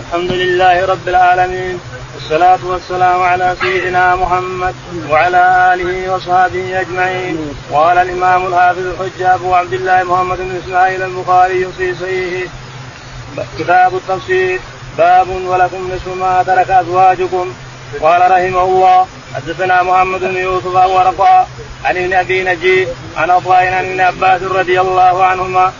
[0.00, 1.80] الحمد لله رب العالمين
[2.14, 4.74] والصلاة والسلام على سيدنا محمد
[5.10, 7.36] وعلى آله وصحبه أجمعين.
[7.72, 12.48] قال الإمام الحافظ الحجة أبو عبد الله محمد بن إسماعيل البخاري في صحيحه.
[13.58, 14.60] كتاب التفسير
[14.98, 17.52] باب ولكم نصف ما ترك أزواجكم.
[18.02, 21.48] قال رحمه الله حدثنا محمد بن يوسف ورقاء
[21.84, 25.72] عن ابن أبي نجيب عن عطاء عن ابن عباس رضي الله عنهما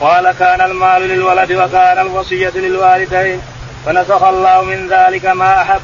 [0.00, 3.40] قال كان المال للولد وكان الوصية للوالدين.
[3.86, 5.80] فنسخ الله من ذلك ما أحب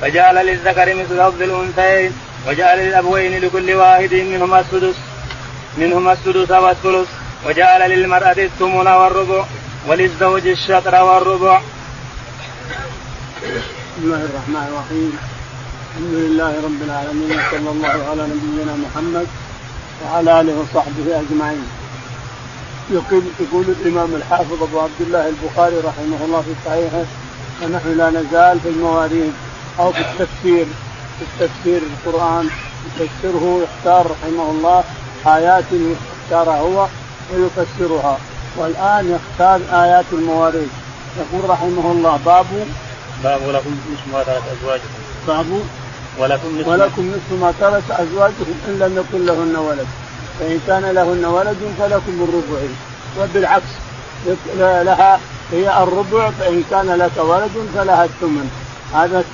[0.00, 2.12] فجعل للذكر مثل حظ الأنثيين
[2.48, 4.96] وجعل للأبوين لكل واحد منهما السدس
[5.78, 7.08] منهما السدس والثلث
[7.46, 9.44] وجعل للمرأة الثمن والربع
[9.88, 11.60] وللزوج الشطر والربع.
[13.96, 15.18] بسم الله الرحمن الرحيم
[15.90, 19.26] الحمد لله رب العالمين وصلى الله على نبينا محمد
[20.04, 21.66] وعلى آله وصحبه أجمعين.
[22.90, 27.04] يقول يقول الإمام الحافظ أبو عبد الله البخاري رحمه الله في صحيحه
[27.62, 29.32] ونحن لا نزال في المواريث
[29.78, 30.66] أو في التفسير
[31.18, 32.48] في التفسير القرآن.
[33.00, 34.84] يفسره يختار رحمه الله
[35.26, 36.86] آيات يختارها هو
[37.34, 38.18] ويفسرها.
[38.56, 40.68] والآن يختار آيات المواريث
[41.18, 42.46] يقول رحمه الله باب
[43.24, 44.88] باب ولكم نصف ما ترك أزواجكم.
[45.28, 45.46] باب
[46.18, 49.86] ولكم نصف ولكم نصف ما ترك أزواجكم إن لم يكن لهن ولد.
[50.40, 52.60] فإن كان لهن ولد فلكم الربع.
[53.20, 53.72] وبالعكس
[54.58, 55.20] لها
[55.52, 58.50] هي الربع فإن كان لك ولد فلها الثمن.
[58.94, 59.24] هذا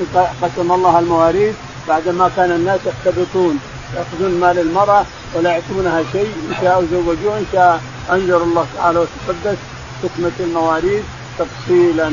[0.43, 1.55] قسم الله المواريث.
[1.89, 3.59] بعدما كان الناس يختبطون
[3.97, 9.59] يأخذون مال المرأة ولا يعطونها شيء إن شاء زوجوها إن شاء أنزل الله تعالى وتقدس
[10.03, 11.03] حكمة المواريث
[11.39, 12.11] تفصيلا.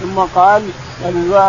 [0.00, 0.62] ثم قال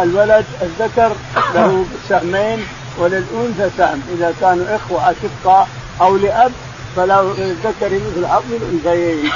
[0.03, 1.11] الولد الذكر
[1.55, 2.65] له سهمين
[2.99, 4.01] وللأنثى سهم.
[4.17, 5.67] إذا كانوا إخوة أشقاء
[6.01, 6.51] أو لأب
[6.95, 9.31] فلا الذكر مثل حظ الأنثيين.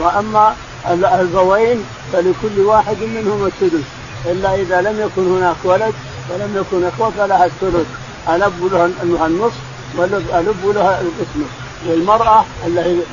[0.00, 0.54] وأما
[0.90, 3.84] الأبوين فلكل واحد منهما السدس.
[4.26, 5.94] إلا إذا لم يكن هناك ولد
[6.30, 7.86] ولم يكن إخوة فلها الثلث
[8.28, 9.60] الاب لها النصف
[9.96, 11.42] والاب لها القسم
[11.86, 12.44] والمرأة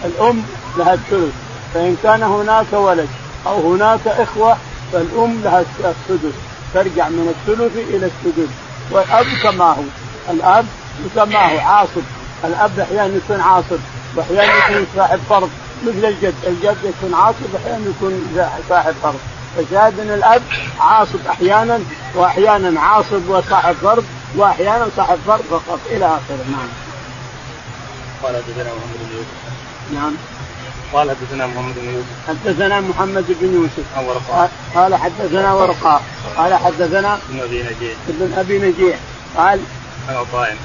[0.05, 0.43] الأم
[0.77, 1.33] لها الثلث
[1.73, 3.07] فإن كان هناك ولد
[3.47, 4.57] أو هناك إخوة
[4.93, 6.33] فالأم لها السدس.
[6.73, 8.49] ترجع من الثلث إلى السدس.
[8.91, 9.83] والأب كما هو.
[10.29, 10.65] الأب
[11.15, 11.59] كما هو.
[11.59, 12.03] عاصب
[12.43, 13.79] الأب أحيانا يكون عاصب
[14.15, 15.49] وأحيانا يكون صاحب فرض
[15.87, 18.35] مثل الجد، الجد يكون عاصب وأحيانا يكون
[18.69, 19.19] صاحب فرض،
[19.57, 20.41] فشاهد ان الأب
[20.79, 21.79] عاصب أحيانا
[22.15, 24.05] وأحيانا عاصب وصاحب فرض
[24.35, 26.67] وأحيانا صاحب فرض فقط إلى آخره، نعم.
[28.23, 29.37] قال حدثنا محمد بن يوسف.
[29.93, 30.13] نعم.
[30.93, 32.27] قال حدثنا محمد بن يوسف.
[32.27, 33.97] حدثنا محمد بن يوسف.
[33.97, 34.51] عن ورقاء.
[34.75, 36.01] قال حدثنا ورقاء.
[36.37, 37.95] قال حدثنا ابن أبي نجيح.
[38.09, 38.97] ابن أبي نجيح.
[39.37, 39.59] قال
[40.09, 40.55] عن عطاء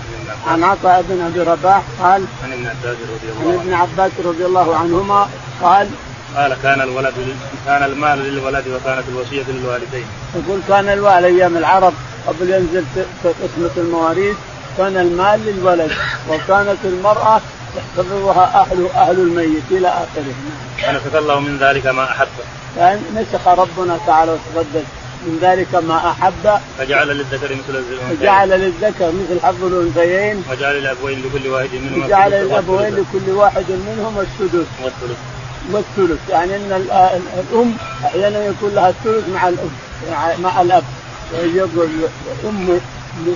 [0.46, 4.46] عن عطاء بن أبي رباح قال عن ابن عباس رضي الله عن ابن عباس رضي
[4.46, 5.28] الله عنهما
[5.62, 5.88] قال
[6.36, 7.14] قال كان الولد
[7.66, 10.04] كان المال للولد وكانت الوصية للوالدين.
[10.34, 11.94] يقول كان الوالد أيام العرب
[12.26, 12.84] قبل ينزل
[13.24, 14.36] قسمة المواريث
[14.78, 15.90] كان المال للولد
[16.28, 17.40] وكانت المرأة
[17.76, 20.34] يحتضرها أهل أهل الميت إلى آخره.
[20.82, 22.28] فنسخ الله من ذلك ما احب.
[22.78, 24.84] يعني نسخ ربنا تعالى وتقدس
[25.26, 26.60] من ذلك ما أحب.
[26.78, 28.16] فجعل للذكر مثل الأنثيين.
[28.16, 30.44] فجعل للذكر مثل حظ الأنثيين.
[30.50, 34.66] وجعل للابوين لكل واحد منهم جعل للابوين لكل واحد منهم السدس.
[34.82, 35.18] والثلث
[35.72, 36.72] والثلث يعني إن
[37.52, 39.70] الأم أحيانا يكون لها الثلث مع الأب
[40.42, 40.84] مع الأب.
[41.32, 41.88] يقول
[42.42, 42.80] الأم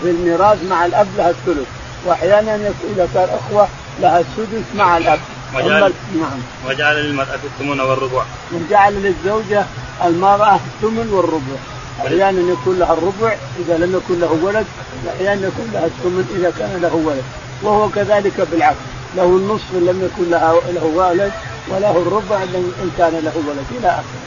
[0.02, 1.66] في الميراث مع الأب لها الثلث.
[2.06, 3.68] وأحيانا يكون إذا كان أخوة
[4.00, 5.18] لها السدس مع الأب.
[5.54, 6.40] وجعل نعم.
[6.68, 8.22] وجعل للمرأة الثمن والربع.
[8.52, 9.64] وجعل للزوجة
[10.04, 11.56] المرأة الثمن والربع.
[12.00, 14.66] أحيانا يكون لها الربع إذا لم يكن له ولد
[15.06, 17.24] واحيانا يكون لها الثمن إذا كان له ولد.
[17.62, 18.76] وهو كذلك بالعكس
[19.16, 21.32] له النصف إن لم يكن لها له ولد
[21.68, 22.42] وله الربع
[22.82, 23.66] إن كان له ولد.
[23.78, 24.22] إلى آخره.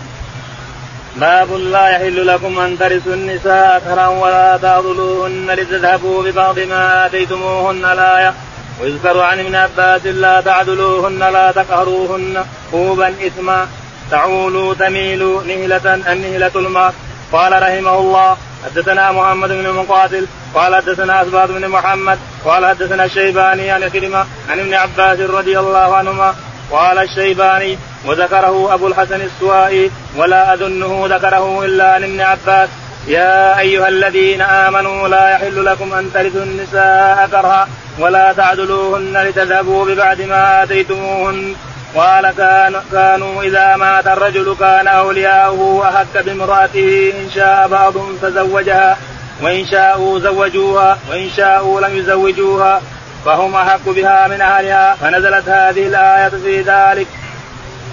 [1.17, 8.33] باب لا يحل لكم أن ترثوا النساء كرها ولا تعضلوهن لتذهبوا ببعض ما آتيتموهن الآية.
[8.81, 12.45] ويذكر عن ابن عباس لا تعدلوهن لا تقهروهن.
[12.71, 13.67] خوبا إثما.
[14.11, 16.93] تعولوا تميلوا نهلة النهلة الماء
[17.31, 23.71] قال رحمه الله حدثنا محمد بن مقاتل قال حدثنا أسباط بن محمد قال حدثنا الشيباني
[23.71, 26.35] عن كلمة عن ابن عباس رضي الله عنهما
[26.71, 32.69] قال الشيباني وذكره أبو الحسن السوائي ولا أظنه ذكره إلا عن ابن عباس
[33.07, 37.67] يا أيها الذين آمنوا لا يحل لكم أن ترثوا النساء كرها
[37.99, 41.55] ولا تعدلوهن لتذهبوا ببعد ما آتيتموهن.
[41.95, 48.97] قال كان كانوا إذا مات الرجل كان أولياؤه احق بامرأته إن شاء بعضهم تزوجها
[49.41, 52.81] وإن شاءوا زوجوها وإن شاءوا لم يزوجوها
[53.25, 57.07] فهم احق بها من أهلها فنزلت هذه الآية في ذلك.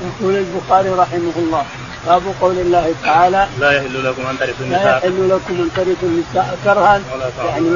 [0.07, 1.65] يقول البخاري رحمه الله
[2.07, 4.85] باب قول الله تعالى لا يحل لكم أن ترثوا النساء.
[4.85, 7.01] لا يحل لكم أن ترثوا النساء كرها
[7.47, 7.69] يعني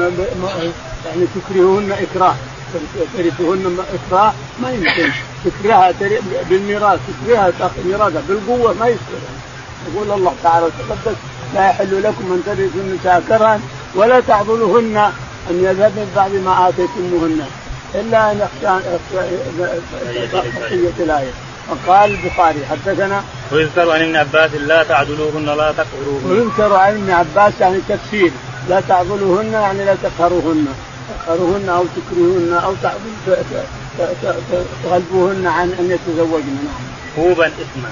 [1.05, 2.35] يعني تكرههن إكراه.
[3.17, 5.09] ترثهن إكراه ما يمكن.
[5.45, 5.93] تكرهها
[6.49, 9.21] بالميراث تكرهها تأخذ ميراثها بالقوة ما يصير.
[9.87, 11.17] يقول الله تعالى تقدس
[11.55, 13.59] لا يحل لكم أن ترثوا النساء كرها
[13.95, 14.97] ولا تعضلوهن
[15.49, 17.45] أن يذهبن بعد ما آتيتموهن
[17.95, 18.47] إلا أن
[20.33, 21.31] بقيه الايه
[21.69, 27.53] وقال البخاري حدثنا ويذكر عن ابن عباس لا تعدلوهن لا تقهروهن ويذكر عن ابن عباس
[27.61, 28.31] يعني تكفير
[28.69, 30.67] لا تعضلوهن يعني لا تقهروهن
[31.25, 32.73] تقهروهن أو تكرهوهن أو
[34.83, 36.83] تغلبوهن عن أن يتزوجن نعم.
[37.15, 37.91] حوبا اثما.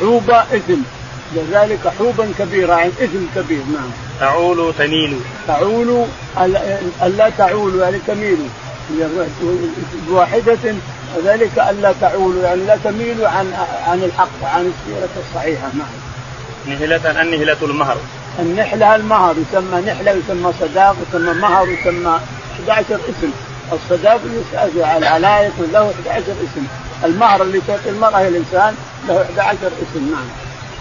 [0.00, 0.80] حوبا إثم
[1.36, 3.90] لذلك حوبا كبيرا يعني إثم كبير نعم.
[4.20, 5.20] تعول تميل.
[5.46, 6.04] تعول
[7.02, 8.38] الا تعول يعني تميل
[10.08, 10.74] بواحدة
[11.24, 13.52] ذلك ألا تعولوا يعني لا تميلوا عن
[13.86, 15.86] عن الحق وعن السيرة الصحيحة نعم.
[16.66, 17.96] نهلة النهلة المهر.
[18.38, 22.20] النحلة المهر يسمى نحلة يسمى صداق يسمى مهر يسمى
[22.52, 23.30] 11 اسم.
[23.72, 24.20] الصداق
[24.54, 26.66] على العلايق له 11 اسم.
[27.04, 28.74] المهر اللي تعطي المرأة الإنسان
[29.08, 30.12] له 11 اسم.
[30.12, 30.28] نعم.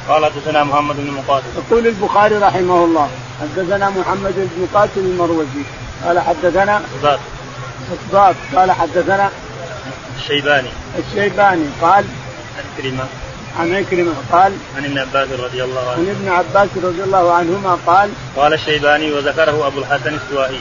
[0.10, 1.46] قال حدثنا محمد بن مقاتل.
[1.58, 3.10] يقول البخاري رحمه الله
[3.42, 5.64] حدثنا محمد بن مقاتل المروزي.
[6.06, 6.82] قال حدثنا
[7.94, 9.30] اصبات قال حدثنا
[10.18, 10.70] الشيباني.
[10.98, 11.66] الشيباني.
[11.82, 12.06] قال
[12.58, 13.04] عن كلمة
[13.60, 16.00] عن عكرمة قال عن ابن عباس رضي الله عنه.
[16.00, 20.60] عن ابن عباس رضي الله عنهما قال قال الشيباني وذكره أبو الحسن السوائي.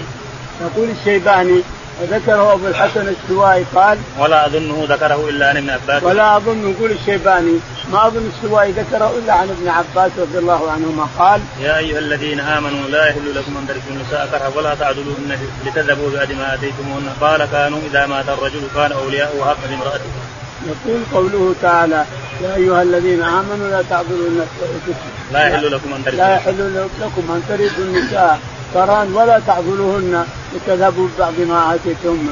[0.61, 1.63] يقول الشيباني
[2.01, 6.03] وذكره أبو الحسن السوائي قال ولا أظنه ذكره إلا عن ابن عباس.
[6.03, 7.59] ولا أظن يقول الشيباني
[7.93, 11.07] ما أظن السوائي ذكره إلا عن ابن عباس رضي الله عنهما.
[11.19, 16.11] قال يا أيها الذين آمنوا لا يحل لكم أن ترثوا النساء كرها ولا تعدلوهن لتذهبوا
[16.11, 17.09] بأد ما آتيتموهن.
[17.21, 20.11] قال كانوا إذا مات الرجل كان اولياءه حقا لامرأته.
[20.67, 22.05] يقول قوله تعالى
[22.43, 24.45] يا أيها الذين آمنوا لا تعبدوا
[25.33, 28.39] لا يحل لكم أن ترثوا لا يحل لكم أن ترثوا النساء.
[28.75, 30.25] كرها ولا تعذلوهن
[30.55, 32.29] لتذهبوا ببعض ما اتيتم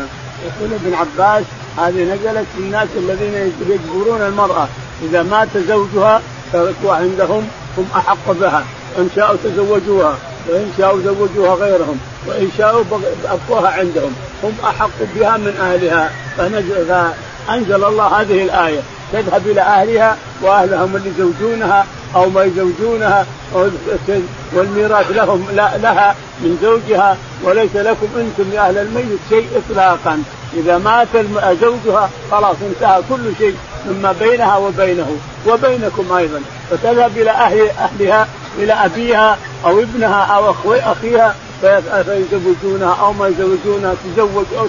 [0.47, 1.45] يقول ابن عباس
[1.79, 4.69] هذه نزلت في الناس الذين يجبرون المرأة
[5.03, 6.21] إذا مات زوجها
[6.53, 7.49] تركوا عندهم
[7.79, 8.65] هم أحق بها
[8.99, 10.17] إن شاءوا تزوجوها
[10.49, 12.85] وإن شاءوا زوجوها غيرهم وإن شاءوا
[13.25, 14.13] ابقوها عندهم
[14.43, 16.11] هم أحق بها من أهلها.
[17.49, 18.81] فأنزل الله هذه الآية
[19.13, 23.27] تذهب إلى أهلها وأهلهم اللي يزوجونها أو ما يزوجونها
[24.53, 30.23] والميراث لهم لها من زوجها وليس لكم أنتم يا أهل الميت شيء اطلاقا.
[30.55, 31.09] إذا مات
[31.61, 33.57] زوجها خلاص انتهى كل شيء
[33.87, 35.17] مما بينها وبينه
[35.47, 36.41] وبينكم أيضا.
[36.71, 38.29] فتذهب إلى أهل أهلها
[38.59, 44.67] إلى أبيها أو ابنها أو أخيها فيزوجونها أو ما يزوجونها تزوج أو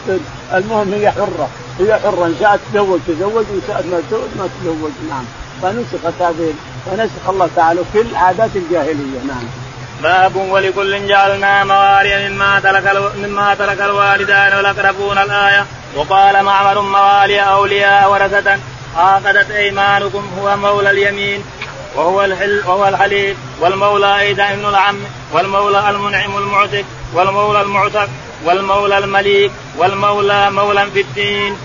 [0.54, 1.50] المهم هي حرة
[1.80, 5.26] هي حرة إن شاءت تزوج تزوج وإن شاءت ما تزوج ما تزوج نعم.
[5.62, 6.54] فنسخت هذه
[6.88, 9.44] ونسخ الله تعالى كل عادات الجاهلية نعم.
[10.04, 15.66] باب ولكل جعلنا موالي مما ترك مما ترك الوالدان والأقربون الآية.
[15.96, 18.58] وقال معمر موالي أولياء ورثة.
[18.98, 21.44] عاقدت أيمانكم هو مولى اليمين
[21.96, 25.00] وهو الحل وهو الحليف والمولى أيضا ابن العم
[25.34, 28.10] والمولى المنعم المعتق والمولى المعتق
[28.46, 31.58] والمولى المليك والمولى مولى في الدين.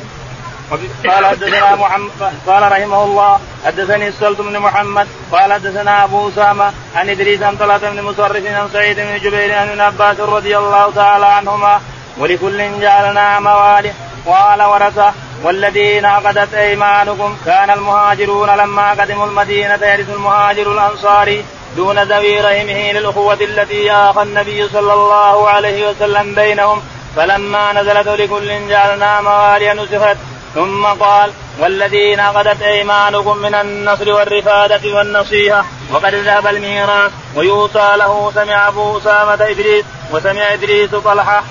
[1.08, 7.08] قال حدثنا محمد قال رحمه الله حدثني السلط بن محمد قال حدثنا أبو أسامة عن
[7.08, 11.26] إدريس عن طلحة بن مصرف عن سعيد بن جبير عن ابن عباس رضي الله تعالى
[11.26, 11.80] عنهما
[12.18, 13.92] ولكل جعلنا موالي
[14.26, 15.12] قال ورثه
[15.42, 21.44] والذين عقدت أيمانكم كان المهاجرون لما قدموا المدينة يرث المهاجر الانصاري
[21.76, 26.82] دون ذوي رحمه للأخوة التي آخى النبي صلى الله عليه وسلم بينهم
[27.16, 30.16] فلما نزلت لكل جعلنا موالي نسخت.
[30.54, 31.30] ثم قال
[31.60, 39.34] والذين عقدت أيمانكم من النصر والرفادة والنصيحة وقد ذهب الميراث ويوصى له سمع أبو أسامة
[39.50, 41.44] إدريس وسمع إدريس طلحة.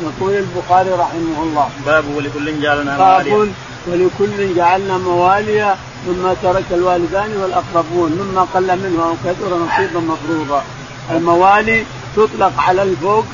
[0.00, 1.68] يقول البخاري رحمه الله.
[1.86, 3.52] باب ولكل جعلنا مواليا.
[3.86, 5.76] ولكل جعلنا مواليا
[6.06, 10.64] مما ترك الوالدان والأقربون مما قل منه أو كثر نصيبا مفروضا.
[11.10, 11.84] الموالي
[12.16, 13.24] تطلق على الفوق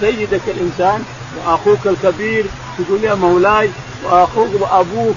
[0.00, 1.04] سيدك الإنسان
[1.36, 2.44] وأخوك الكبير
[2.78, 3.70] تقول يا مولاي
[4.04, 5.14] وأخوك وأبوك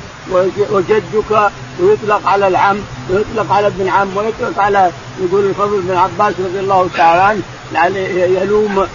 [0.72, 2.78] وجدك ويطلق على العم
[3.10, 7.42] ويطلق على ابن العم ويطلق على يقول الفضل بن عباس رضي الله تعالى عنه
[7.74, 8.00] يعني
[8.36, 8.88] يلوم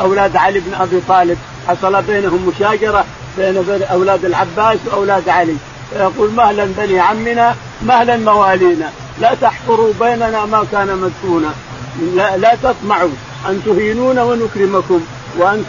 [0.00, 1.38] أولاد علي بن أبي طالب.
[1.68, 3.04] حصل بينهم مشاجرة
[3.38, 5.56] بين أولاد العباس وأولاد علي.
[5.90, 8.90] فيقول مهلا بني عمنا مهلا موالينا.
[9.20, 11.50] لا تحفروا بيننا ما كان مدفونا
[12.14, 13.10] لا, لا تطمعوا
[13.48, 15.00] أن تهينونا ونكرمكم
[15.38, 15.64] وأن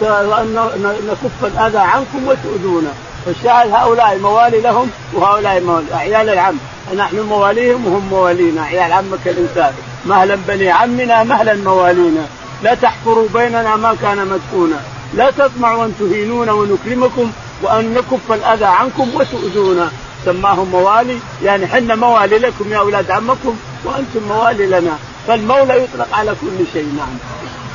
[1.08, 2.94] نكف الأذى عنكم وتؤذونا.
[3.26, 6.56] فالشاهد هؤلاء موالي لهم وهؤلاء موالي عيال العم.
[6.98, 8.62] نحن مواليهم وهم موالينا.
[8.64, 9.74] عيال عمك الإنسان.
[10.06, 12.26] مهلا بني عمنا مهلا موالينا.
[12.64, 14.80] لا تحفروا بيننا ما كان مدفونا.
[15.14, 19.92] لا تطمعوا أن تهينونا ونكرمكم وأن نكف الأذى عنكم وتؤذونا.
[20.26, 21.18] سماهم موالي.
[21.44, 24.98] يعني حنا موالي لكم يا أولاد عمكم وأنتم موالي لنا.
[25.28, 27.18] فالمولى يطلق على كل شيء نعم.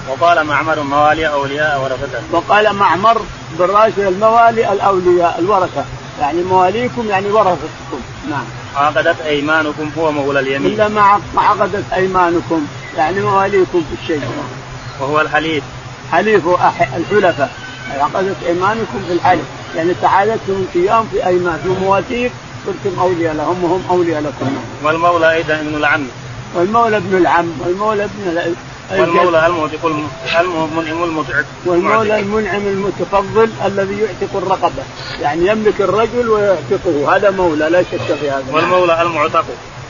[0.09, 2.21] وقال معمر موالي أولياء ورثة.
[2.33, 3.23] وقال معمر
[3.59, 5.85] بالراشد الموالي الأولياء الورثة.
[6.21, 8.01] يعني مواليكم يعني ورثتكم.
[8.31, 8.45] نعم.
[8.77, 10.73] عقدت أيمانكم هو مولى اليمين.
[10.73, 12.67] إلا ما عقدت أيمانكم.
[12.97, 14.21] يعني مواليكم في الشيء.
[15.01, 15.65] وهو الحليف.
[16.13, 16.43] حليف
[16.97, 17.51] الحلفاء.
[17.99, 19.45] عقدت أيمانكم في الحلف.
[19.77, 21.61] يعني تعادتهم أيام في أيمان.
[21.63, 22.31] في مواثيق
[22.67, 24.57] صرتم أولياء لهم وهم أولياء لكم.
[24.83, 26.07] والمولى أيضا ابن العم.
[26.55, 27.47] والمولى ابن العم.
[27.61, 28.29] والمولى ابن
[28.93, 34.83] والمولى المعتق المنعم المتعب والمولى المنعم المتفضل الذي يعتق الرقبة.
[35.21, 37.17] يعني يملك الرجل ويعتقه.
[37.17, 38.45] هذا مولى لا شك في هذا.
[38.53, 39.45] والمولى المعتق.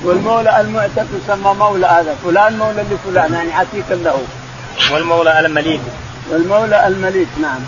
[0.05, 2.17] والمولى المعتق يسمى مولى هذا.
[2.25, 4.19] فلان مولى لفلان يعني عتيقا له.
[4.93, 5.81] والمولى المليك.
[6.31, 7.61] والمولى المليك نعم.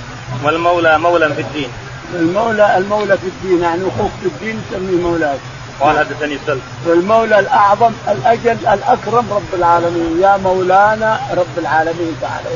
[0.44, 1.68] والمولى مولى في الدين.
[2.14, 5.38] المولى المولى في الدين يعني أخوك في الدين تسميه مولاك
[5.80, 10.20] قال حدثني سلف والمولى الأعظم الأجل الأكرم رب العالمين.
[10.22, 12.48] يا مولانا رب العالمين تعالى.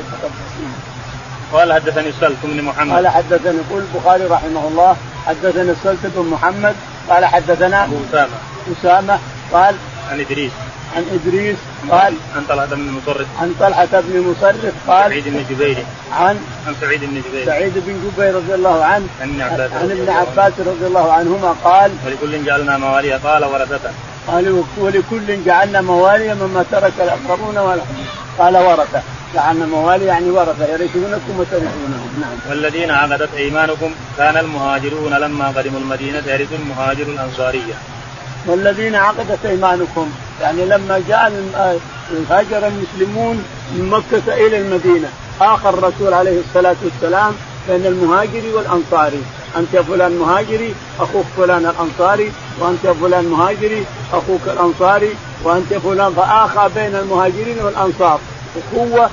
[1.52, 2.95] قال حدثني سلف بن محمد.
[2.95, 6.75] قال حدثني يقول البخاري رحمه الله حدثنا سلف بن محمد
[7.09, 8.37] قال حدثنا أبو أسامة.
[8.73, 9.19] أسامة
[9.52, 9.75] قال
[10.11, 10.52] عن إدريس.
[10.96, 11.56] عن إدريس
[11.90, 15.84] قال عن طلحة بن مصرف عن طلحة بن مصرف قال سعيد بن جبير.
[16.12, 17.46] عن عن سعيد بن جبير.
[17.46, 21.54] سعيد بن جبير رضي الله عنه عن ابن عباس عن ابن عباس رضي الله عنهما
[21.64, 23.90] قال ولكل جعلنا موالي قال ورثته
[24.26, 27.58] قال ولكل جعلنا موالي مما ترك الأقربون
[28.38, 29.02] قال ورثة.
[29.34, 30.64] جعلنا موالي يعني ورثة.
[30.72, 32.11] يرثونكم وترثونهم.
[32.20, 32.50] نعم.
[32.50, 37.75] والذين عقدت أيمانكم كان المهاجرون لما قدموا المدينة يرث المهاجر الأنصارية.
[38.46, 40.11] والذين عقدت ايمانكم.
[40.40, 41.32] يعني لما جاء
[42.30, 43.44] هاجر المسلمون
[43.75, 45.08] من مكة إلى المدينة.
[45.40, 47.32] آخر الرسول عليه الصلاة والسلام
[47.68, 49.22] بين المهاجري والأنصاري.
[49.56, 52.32] أنت يا فلان مهاجري أخوك فلان الأنصاري.
[52.61, 55.14] وأنت يا فلان مهاجري أخوك الأنصاري.
[55.44, 58.20] وأنت يا فلان فآخى بين المهاجرين والأنصار.
[58.56, 59.11] اخوه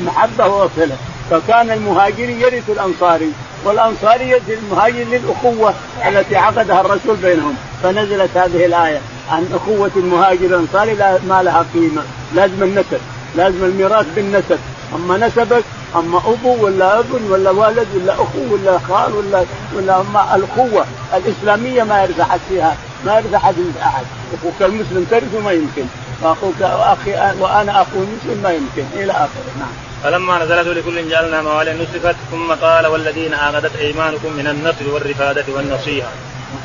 [0.00, 0.96] محبة وصله
[1.30, 3.32] فكان المهاجري يرث الأنصاري.
[3.64, 5.74] والانصاري يرث المهاجر للأخوة
[6.08, 7.54] التي عقدها الرسول بينهم.
[7.82, 10.94] فنزلت هذه الآية عن أخوة المهاجر الأنصاري
[11.28, 12.02] ما لها قيمة.
[12.34, 13.00] لازم النسب.
[13.36, 14.58] لازم الميراث بالنسب.
[14.94, 15.64] أما نسبك
[15.96, 19.44] أما أبو ولا ابن ولا ولد ولا أخو ولا خال ولا
[19.76, 20.84] ولا أما الأخوة
[21.14, 22.76] الإسلامية ما يرث احد فيها.
[23.04, 24.04] ما يرث احد أحد.
[24.34, 25.84] أخوك المسلم ترثه ما يمكن.
[26.22, 27.10] واخوك واخي
[27.40, 28.84] وأنا أخو المسلم ما يمكن.
[28.94, 29.50] إلى آخره.
[29.58, 29.72] نعم.
[30.06, 36.08] فلما نزلت لكل جعلنا موالي نسفت ثم قال والذين عاقدت أيمانكم من النصر والرفادة والنصيحة.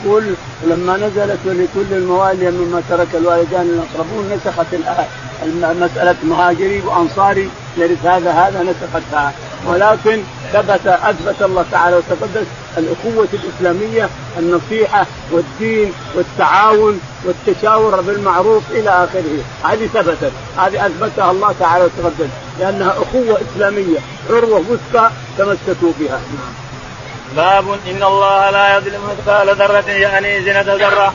[0.05, 5.07] يقول لما نزلت ولكل الموالي مما ترك الوالدان الأقربون نسخت الآية
[5.73, 9.33] مساله مهاجري وأنصاري يرث هذا هذا نسختها
[9.65, 19.43] ولكن ثبت أثبت الله تعالى وتقدس الأخوة الإسلامية النصيحة والدين والتعاون والتشاور بالمعروف إلى آخره.
[19.63, 20.31] هذه ثبتت.
[20.57, 22.29] هذه أثبتها الله تعالى وتقدس.
[22.59, 26.21] لأنها أخوة إسلامية عروة وثقى تمسكوا بها.
[27.35, 31.13] باب إن الله لا يظلم مثقال ذرة يعني زنه ذره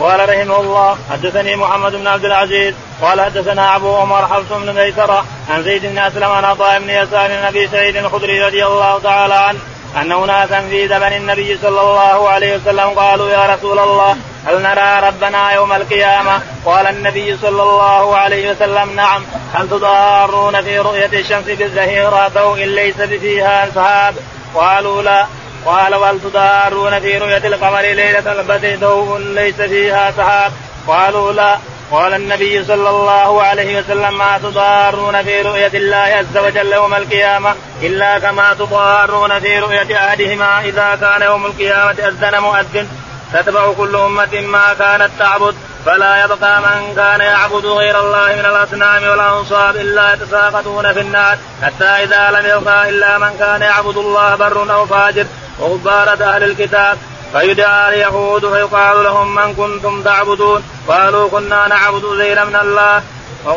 [0.00, 5.24] قال رحمه الله حدثني محمد بن عبد العزيز قال حدثنا أبو عمر حفص بن ميسرة
[5.50, 9.58] عن زيد بن أسلم عن عطاء بن يسار النبي سعيد الخدري رضي الله تعالى عنه
[9.96, 14.16] أن أناسا في زمن النبي صلى الله عليه وسلم قالوا يا رسول الله
[14.46, 20.78] هل نرى ربنا يوم القيامة؟ قال النبي صلى الله عليه وسلم نعم هل تضارون في
[20.78, 24.14] رؤية الشمس بالزهيره ضوء ليس فيها اسحاب؟
[24.54, 25.26] قالوا لا
[25.66, 30.52] قال وهل تضارون في رؤية القمر ليلة البدر ضوء ليس فيها سحاب.
[30.86, 31.58] قالوا لا.
[31.90, 37.54] قال النبي صلى الله عليه وسلم ما تضارون في رؤية الله عز وجل يوم القيامة
[37.82, 42.88] إلا كما تضارون في رؤية أحدهما إذا كان يوم القيامة أذن مؤذن.
[43.32, 45.54] تتبع كل أمة ما كانت تعبد.
[45.86, 51.38] فلا يبقى من كان يعبد غير الله من الأصنام والأنصاب إلا يتساقطون في النار.
[51.62, 55.26] حتى إذا لم يبقى إلا من كان يعبد الله بر أو فاجر.
[55.60, 56.98] وغبارة أهل الكتاب
[57.32, 63.02] فيدعى اليهود فيقال لهم من كنتم تعبدون؟ قالوا كنا نعبد زير من الله.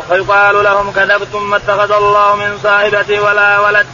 [0.08, 3.86] فيقال لهم كذبتم ما اتخذ الله من صاحبة ولا ولد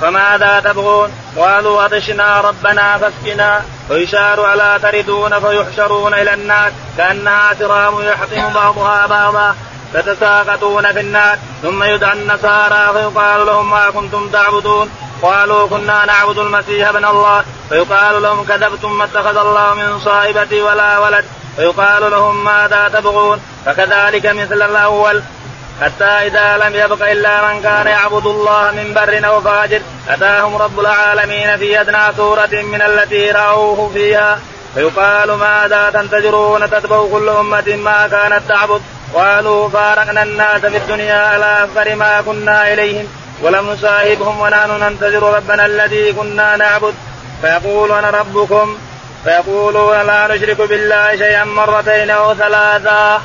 [0.00, 3.62] فماذا تبغون؟ قالوا عطشنا ربنا فاسقنا.
[3.90, 9.54] ويشار على تردون فيحشرون إلى النار كأنها ترام يحطم بعضها بعضا
[9.94, 14.90] فتساقطون في النار ثم يدعى النصارى فيقال لهم ما كنتم تعبدون؟
[15.22, 17.44] قالوا كنا نعبد المسيح ابن الله.
[17.68, 21.24] فيقال لهم كذبتم ما اتخذ الله من صاحبة ولا ولد.
[21.56, 25.22] فيقال لهم ماذا تبغون؟ فكذلك مثل الأول.
[25.82, 30.80] حتى إذا لم يبق إلا من كان يعبد الله من بر أو فاجر أتاهم رب
[30.80, 34.38] العالمين في أدنى سورة من التي رأوه فيها.
[34.74, 38.82] فيقال ماذا تنتظرون تتبع كل أمة ما كانت تعبد؟
[39.14, 43.08] قالوا فارقنا الناس في الدنيا على أكثر ما كنا إليهم.
[43.42, 46.94] ولم نصاحبهم ونحن ننتظر ربنا الذي كنا نعبد.
[47.42, 48.76] فيقول أنا ربكم.
[49.24, 53.20] فيقولون لا نشرك بالله شيئا مرتين أو ثلاثا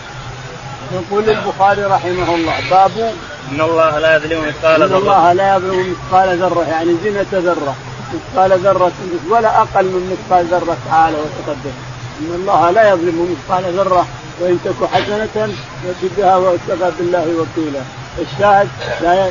[0.92, 3.14] يقول البخاري رحمه الله باب
[3.52, 4.98] إن الله لا يظلم مثقال ذرة.
[4.98, 7.76] ان الله لا يظلم مثقال ذرة يعني زنة ذرة
[8.14, 8.92] مثقال ذرة
[9.30, 11.76] ولا أقل من مثقال ذرة تعالى وتقدم
[12.20, 14.08] إن الله لا يظلم مثقال ذرة
[14.40, 15.54] وإن تك حسنة
[15.86, 17.82] يأتي بها وكفى بالله وكيلا
[18.20, 18.68] الشاهد
[19.02, 19.28] لا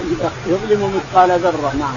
[0.46, 1.72] يظلم مثقال ذرة.
[1.78, 1.96] نعم.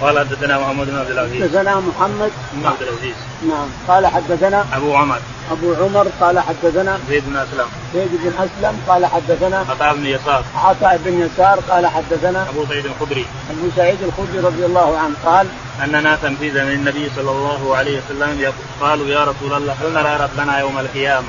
[0.00, 1.42] قال حدثنا محمد بن عبد العزيز.
[1.42, 2.30] حدثنا محمد.
[2.52, 3.14] بن عبد العزيز.
[3.48, 3.68] نعم.
[3.88, 5.18] قال حدثنا أبو عمر.
[5.50, 6.06] أبو عمر.
[6.20, 7.66] قال حدثنا زيد بن أسلم.
[7.94, 8.80] زيد بن أسلم.
[8.88, 10.44] قال حدثنا عطاء بن يسار.
[10.56, 11.60] عطاء بن يسار.
[11.70, 13.26] قال حدثنا أبو سعيد الخدري.
[13.50, 15.46] أبو سعيد الخدري رضي الله عنه قال
[15.84, 20.16] أن ناسا في زمن النبي صلى الله عليه وسلم قالوا يا رسول الله هل نرى
[20.24, 21.26] ربنا يوم القيامة؟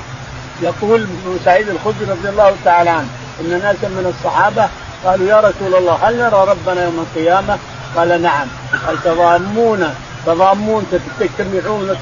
[0.61, 3.07] يقول أبو سعيد الخدري رضي الله تعالى عنه
[3.39, 4.69] إن ناسا من الصحابة
[5.05, 7.57] قالوا يا رسول الله هل نرى ربنا يوم القيامة؟
[7.95, 8.47] قال نعم.
[8.87, 9.95] قال تضامون
[10.25, 11.97] تضامون تجتمعون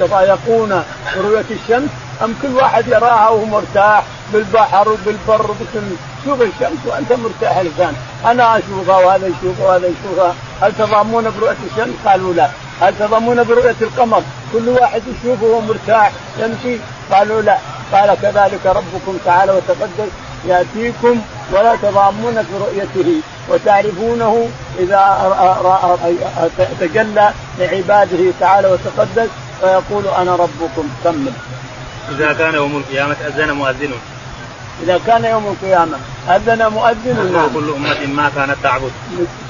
[0.00, 0.82] تضايقون
[1.16, 1.90] برؤية الشمس؟
[2.24, 5.86] أم كل واحد يراها وهو مرتاح بالبحر وبالبر وبكل
[6.24, 7.94] شوف الشمس وأنت مرتاح الآن.
[8.26, 10.34] أنا أشوفها وهذا يشوفها وهذا يشوفها.
[10.62, 12.48] هل تضامون برؤية الشمس؟ قالوا لا.
[12.80, 16.80] هل تضامون برؤية القمر؟ كل واحد يشوفه وهو مرتاح يمشي؟
[17.12, 17.58] قالوا لا.
[17.92, 20.10] قال كذلك ربكم تعالى وتقدس
[20.44, 21.20] يأتيكم
[21.52, 25.00] ولا تضامون في رؤيته وتعرفونه إذا
[26.80, 29.28] تجلى لعباده تعالى وتقدس
[29.60, 31.32] فيقول أنا ربكم كمل.
[32.10, 33.92] إذا كان يوم القيامة أذن مؤذن.
[34.82, 35.98] إذا كان يوم القيامة
[36.28, 37.50] أذن مؤذن نعم.
[37.54, 38.92] كل أمة ما كانت تعبد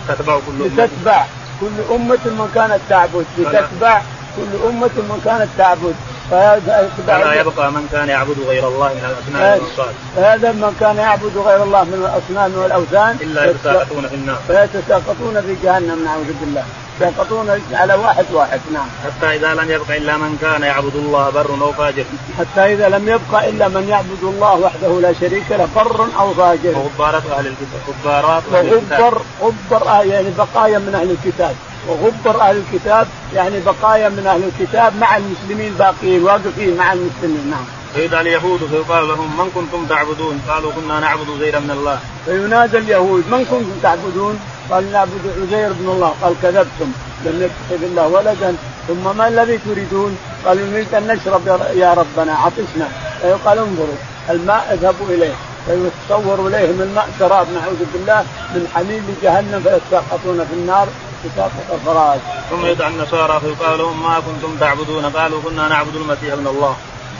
[0.08, 1.24] تتبع كل أمة لتتبع
[1.60, 4.02] كل أمة من كانت تعبد لتتبع
[4.36, 5.94] كل أمة من كانت تعبد
[6.32, 11.84] يبقى من كان يعبد غير الله من الاصنام والصالح هذا من كان يعبد غير الله
[11.84, 14.38] من الاصنام والأوثان إلا يتساقطون في النار.
[14.46, 16.64] فيتساقطون في جهنم نعوذ بالله.
[17.00, 18.86] يسقطون على واحد واحد نعم.
[19.04, 22.04] حتى إذا لم يبق إلا من كان يعبد الله بر أو فاجر.
[22.38, 26.78] حتى إذا لم يبق إلا من يعبد الله وحده لا شريك له بر أو فاجر.
[26.78, 27.80] وغبارات أهل الكتاب.
[27.88, 29.12] غبارات أهل الكتاب.
[29.42, 31.54] غبر يعني بقايا من أهل الكتاب.
[31.88, 37.64] وغبر أهل الكتاب يعني بقايا من أهل الكتاب مع المسلمين باقيين واقفين مع المسلمين نعم.
[37.94, 41.98] فإذا اليهود فيقال لهم من كنتم تعبدون؟ قالوا كنا نعبد غير من الله.
[42.24, 46.92] فينادى اليهود من كنتم تعبدون؟ قال نعبد عزير بن الله قال كذبتم
[47.24, 48.56] لم يتخذ الله ولدا
[48.88, 52.88] ثم ما الذي تريدون؟ قالوا نريد أن نشرب يا ربنا عطشنا
[53.22, 53.98] فيقال انظروا
[54.30, 55.34] الماء اذهبوا إليه
[55.66, 58.24] فيتصور اليهم الماء سراب نعوذ بالله
[58.54, 60.88] من حميم لجهنم فيتساقطون في النار
[61.24, 62.20] تساقط الفراش.
[62.50, 66.76] ثم يدعى النصارى فيقال لهم ما كنتم تعبدون قالوا كنا نعبد المسيح ابن الله.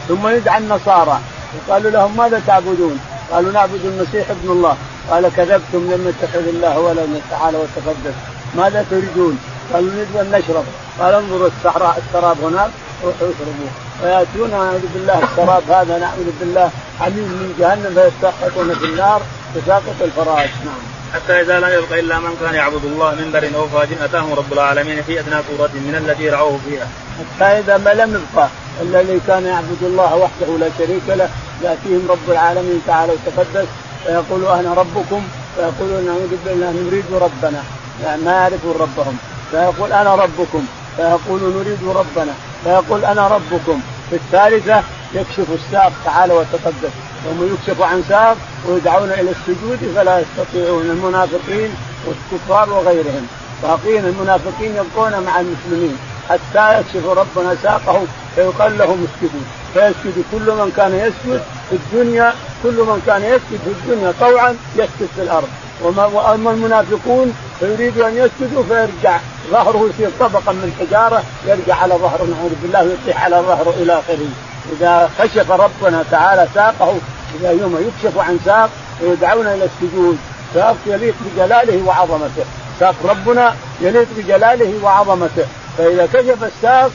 [0.08, 1.18] ثم يدعى النصارى
[1.56, 3.00] يقال لهم ماذا تعبدون؟
[3.32, 4.76] قالوا نعبد المسيح ابن الله
[5.10, 8.14] قال كذبتم لم يتخذ الله ولدا تعالى وتقدس
[8.56, 9.38] ماذا تريدون؟
[9.72, 10.64] قالوا نريد أن نشرب
[11.00, 12.70] قال انظروا الصحراء السراب هناك
[13.04, 19.20] روحوا اشربوه فياتون نعوذ بالله السراب هذا نعوذ بالله حميم من جهنم فيتساقطون في النار
[19.54, 20.97] تساقط الفراش نعم.
[21.14, 24.52] حتى إذا لم يبق إلا من كان يعبد الله من بر أو فاج أتاهم رب
[24.52, 26.86] العالمين في أدنى صورة من التي رعوه فيها.
[27.18, 28.48] حتى إذا ما لم يبقى
[28.82, 31.28] إلا الذي كان يعبد الله وحده لا شريك له
[31.62, 33.68] يأتيهم رب العالمين تعالى وتقدس
[34.04, 35.22] فيقول أنا ربكم
[35.56, 37.62] فيقولون نريد ربنا.
[38.04, 39.18] يعني ما يعرفون ربهم.
[39.50, 40.66] فيقول أنا ربكم.
[40.96, 42.32] فيقول نريد ربنا.
[42.64, 43.80] فيقول أنا ربكم.
[44.10, 44.82] في الثالثة
[45.14, 47.07] يكشف الساق تعالى وتقدس.
[47.26, 48.36] يوم يكشف عن ساق
[48.68, 51.70] ويدعون إلى السجود فلا يستطيعون المنافقين
[52.06, 53.26] والكفار وغيرهم.
[53.62, 58.02] باقين المنافقين يبقون مع المسلمين حتى يكشف ربنا ساقه
[58.34, 59.40] فيقال لهم اسجدوا.
[59.74, 65.08] فيسجد كل من كان يسجد في الدنيا كل من كان يسجد في الدنيا طوعا يسجد
[65.16, 65.48] في الأرض.
[65.82, 69.18] وأما المنافقون فيريد أن يسجدوا فيرجع
[69.50, 74.47] ظهره يصير طبقا من حجارة يرجع على ظهره نعوذ بالله ويطيح على ظهره إلى آخره.
[74.72, 76.94] إذا كشف ربنا تعالى ساقه
[77.40, 78.70] إذا يوم يكشف عن ساق
[79.02, 80.18] ويدعون إلى السجود.
[80.54, 82.44] ساق يليق بجلاله وعظمته.
[82.80, 85.46] ساق ربنا يليق بجلاله وعظمته.
[85.78, 86.90] فإذا كشف الساق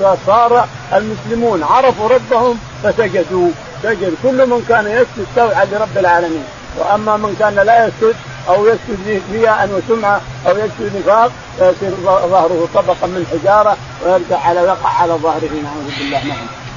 [0.00, 3.50] فصار المسلمون عرفوا ربهم فسجدوا.
[3.82, 6.44] سجد كل من كان يسجد توعى لرب العالمين.
[6.78, 8.16] وأما من كان لا يسجد
[8.48, 14.88] أو يسجد رياء وسمعه أو يسجد نفاق فيصير ظهره طبقا من حجارة ويرجع على يقع
[14.88, 15.50] على ظهره.
[15.64, 16.24] نعوذ بالله.
[16.24, 16.67] نعم.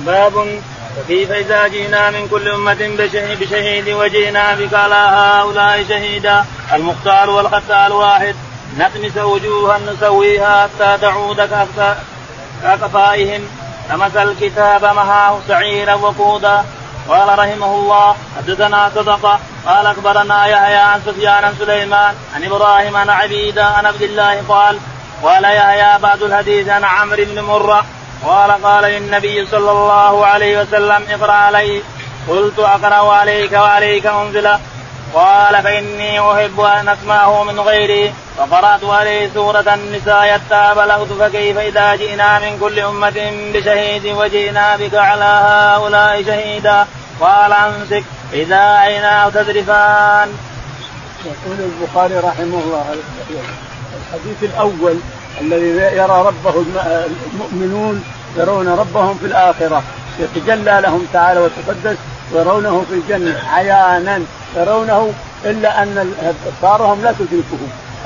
[0.00, 0.62] باب
[0.96, 2.96] فكيف اذا جئنا من كل أمة
[3.40, 6.44] بشهيد وجئنا بك على هؤلاء شهيدا.
[6.72, 8.36] المختار والختال واحد.
[8.78, 11.40] نطمس وجوها نسويها حتى تعود
[12.62, 13.42] ككفائهم
[13.90, 16.64] لمس الكتاب مهاه سعيرا وقودا.
[17.08, 19.40] قال رحمه الله حدثنا صدقة.
[19.66, 24.78] قال أخبرنا يحيى عن سفيان عن سليمان عن إبراهيم عن عبيده عن عبد الله قال
[25.22, 27.84] قال يحيى بعد الحديث عن عمرو بن مرة
[28.24, 31.82] قال قال للنبي صلى الله عليه وسلم اقرأ علي.
[32.28, 34.48] قلت أقرأ عليك وعليك انزل
[35.14, 38.12] قال فإني أحب أن أسمعه من غيري.
[38.38, 44.94] فقرأت عليه سورة النساء حتى بلغت فكيف إذا جئنا من كل أمة بشهيد وجئنا بك
[44.94, 46.86] على هؤلاء شهيدا.
[47.20, 50.28] قال أمسك إذا عيناه تذرفان.
[51.24, 52.86] يقول البخاري رحمه الله
[53.98, 54.96] الحديث الأول
[55.40, 56.64] الذي يرى ربه
[57.34, 58.04] المؤمنون
[58.36, 59.82] يرون ربهم في الآخرة
[60.18, 61.96] يتجلى لهم تعالى وتقدس
[62.34, 64.20] يرونه في الجنة عيانا
[64.56, 65.12] يرونه
[65.44, 67.58] إلا أن أبصارهم لا تدركه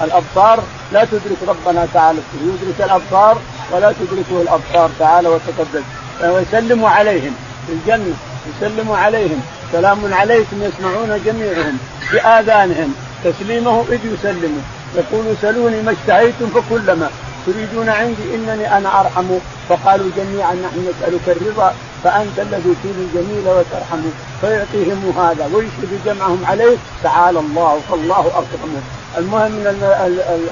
[0.03, 0.63] الأبصار
[0.93, 3.39] لا تدرك ربنا تعالى يدرك الأبصار
[3.73, 5.83] ولا تدركه الأبصار تعالى وتقدس.
[6.23, 7.35] ويسلم عليهم
[7.67, 8.15] في الجنة
[8.49, 9.43] يسلم عليهم.
[9.73, 11.79] سلام عليكم يسمعون جميعهم
[12.13, 12.95] بآذانهم.
[13.25, 14.63] تسليمه إذ يسلموا
[14.97, 17.11] يقول سلوني ما اشتهيتم فكلما
[17.47, 19.25] تريدون عندي إنني أنا أرحم.
[19.69, 24.03] فقالوا جميعا نحن نسألك الرضا فأنت الذي تريد الجميل وترحم.
[24.41, 28.81] فيعطيهم هذا ويشهد جمعهم عليه تعالى الله فالله اكرمه
[29.19, 29.67] المهم إن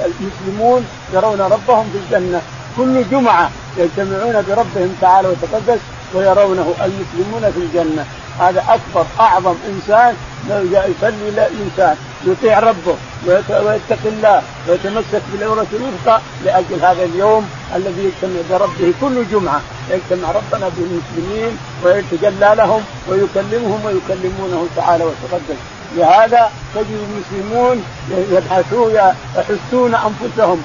[0.05, 2.41] المسلمون يرون ربهم في الجنة.
[2.77, 5.81] كل جمعة يجتمعون بربهم تعالى وتقدس
[6.15, 8.05] ويرونه المسلمون في الجنة.
[8.41, 10.15] هذا أكبر أعظم إنسان
[10.49, 11.97] يصلي الانسان
[12.27, 19.61] يطيع ربه ويتقي الله ويتمسك بالعورة الوثقى لأجل هذا اليوم الذي يجتمع بربه كل جمعة.
[19.91, 25.61] يجتمع ربنا بالمسلمين ويتجلى لهم ويكلمهم ويكلمونه تعالى وتقدس
[25.97, 27.85] لهذا تجد المسلمون
[28.33, 28.95] يبحثون
[29.37, 30.63] يحثون أنفسهم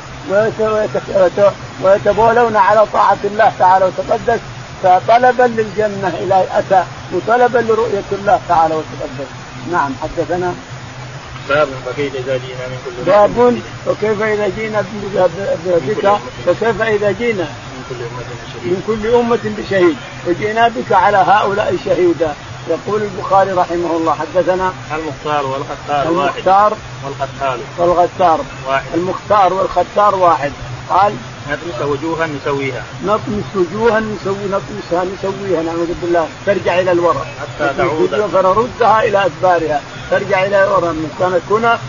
[1.84, 4.40] ويتبولون على طاعة الله تعالى وتقدس.
[4.84, 9.30] فطلبا للجنة إلى أتى وطلبا لرؤية الله تعالى وتقدس.
[9.72, 10.54] نعم حدثنا
[11.50, 14.84] باب فكيف إذا جينا من كل باب وكيف إذا جينا
[15.66, 17.48] بك فكيف إذا جينا
[18.64, 19.96] من كل أمة بشهيد.
[20.28, 22.34] وجئنا بك على هؤلاء شهيدا
[22.70, 24.14] يقول البخاري رحمه الله.
[24.14, 26.74] حدثنا المختار والختار المختار
[27.06, 28.86] والختار والختار واحد.
[28.94, 30.52] المختار والختار واحد.
[30.90, 31.14] قال
[31.48, 32.84] نطمس وجوها نسويها.
[33.06, 36.28] نطمس وجوها نسوي نطمسها نسويها نعوذ بالله.
[36.46, 38.10] ترجع إلى الوراء حتى تعود.
[38.34, 39.82] فنردها إلى أدبارها.
[40.12, 41.80] ترجع إلى الوراء من كانت هنا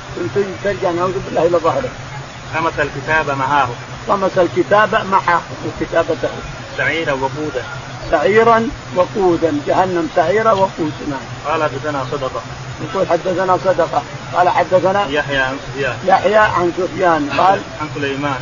[0.65, 1.91] ترجع نعوذ بالله إلى ظهره.
[2.55, 3.69] طمس الكتاب معاه
[4.09, 5.43] طمس الكتاب معه.
[5.81, 6.29] كتابته
[6.77, 7.65] سعيرا وقودا.
[8.11, 9.61] سعيرا وقودا.
[9.67, 11.21] جهنم سعيرا وقودا نعم.
[11.47, 12.41] قال حدثنا صدقة.
[12.85, 14.03] يقول حدثنا صدقة.
[14.35, 15.97] قال حدثنا يحيى عن سفيان.
[16.07, 17.31] يحيى عن سفيان.
[17.39, 18.41] قال عن سليمان.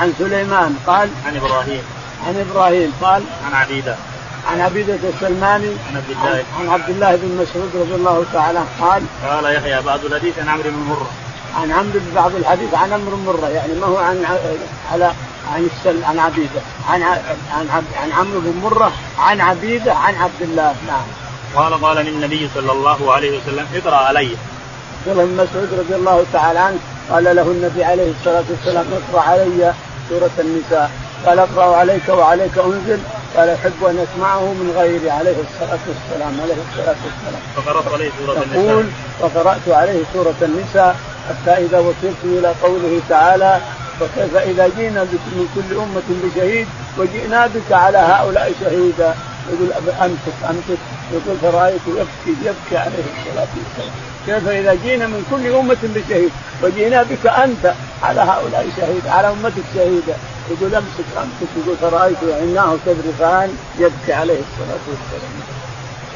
[0.00, 1.82] عن سليمان قال عن إبراهيم.
[2.26, 3.96] عن إبراهيم قال عن عبيدة.
[4.50, 6.44] عن عبيدة السلماني عن عبد الله.
[6.60, 10.70] عن عبد الله بن مسعود رضي الله تعالى قال قال يحيى بعض الحديث عن عمرو
[10.70, 11.10] بن مرة.
[11.62, 14.24] عن عمرو بعض الحديث عن عمرو بن مرة يعني ما هو عن
[14.92, 15.12] على
[15.54, 16.60] عن السل عن عبيدة.
[16.88, 20.74] عن عن عن عمرو بن مرة عن عبيدة عن عبد الله.
[20.86, 21.06] نعم.
[21.56, 24.36] قال قال للنبي صلى الله عليه وسلم اقرأ علي.
[25.00, 26.78] عبد الله بن مسعود رضي الله تعالى عنه
[27.10, 29.74] قال له النبي عليه الصلاة والسلام اقرأ علي.
[30.10, 30.90] سورة النساء.
[31.26, 32.98] قال اقرأ عليك وعليك أنزل.
[33.36, 35.10] قال أحب أن أسمعه من غيري.
[35.10, 36.40] عليه الصلاة والسلام.
[36.42, 37.42] عليه الصلاة والسلام.
[37.56, 38.64] فقرأت عليه سورة النساء.
[38.64, 38.86] يقول
[39.20, 40.96] فقرات عليه سورة النساء
[41.28, 43.60] حتى إذا وصلت إلى قوله تعالى
[44.00, 46.68] فكيف إذا جئنا من كل أمة بشهيد
[46.98, 49.14] وجئنا بك على هؤلاء شهيدا.
[49.52, 50.78] يقول امسك أمسك.
[51.12, 54.09] يقول فرأيت يبكي يبكي عليه الصلاة والسلام.
[54.26, 56.30] كيف إذا جئنا من كل أمة بشهيد
[56.62, 60.16] وجئنا بك أنت على هؤلاء شهيد على أمتك شهيدا
[60.50, 65.32] يقول أمسك أمسك يقول فرأيت عيناه تذرفان يبكي عليه الصلاة والسلام.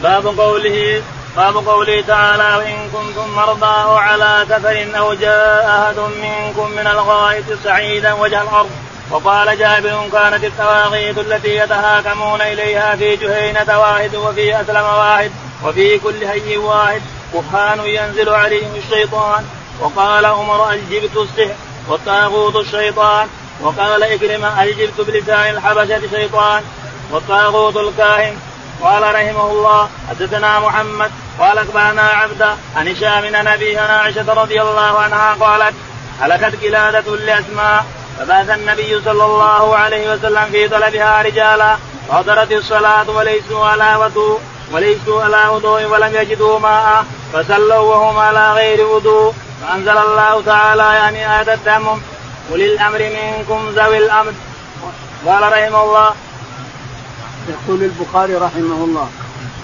[0.02, 1.02] باب قوله
[1.36, 7.44] باب قوله تعالى وإن كنتم مرضى أو على سفر أو جاء أحد منكم من الغائط
[7.64, 8.70] سعيدا وجه الأرض.
[9.10, 15.30] وقال جابر كانت التواغيت التي يتهاكمون إليها في جهينة واحد وفي أسلم واحد
[15.64, 17.02] وفي كل هي واحد.
[17.34, 19.44] كهان ينزل عليهم الشيطان.
[19.80, 21.54] وقال عمر الجبت السحر
[21.88, 23.28] والطاغوت الشيطان؟
[23.60, 26.62] وقال إكرمة الجبت بلسان الحبشة شيطان؟
[27.10, 28.36] والطاغوت الكاهن.
[28.82, 34.98] قال رحمه الله حدثنا محمد قال أخبرنا عبده عن هشام عن ابيها عائشة رضي الله
[34.98, 35.74] عنها قالت
[36.20, 37.84] هلكت قلادة لأسماء
[38.18, 41.76] فبعث النبي صلى الله عليه وسلم في طلبها رجالا.
[42.10, 44.40] حضرت الصلاة وليسوا على وضوء
[44.72, 47.04] وليسوا على وضوء ولم يجدوا ماء.
[47.34, 49.32] فصلوا وهم على غير وضوء.
[49.62, 51.98] فأنزل الله تعالى يعني هذا التيمم
[52.50, 54.32] أولي الأمر منكم ذوي الأمر.
[55.26, 56.10] قال رحمه الله.
[57.48, 59.08] يقول البخاري رحمه الله.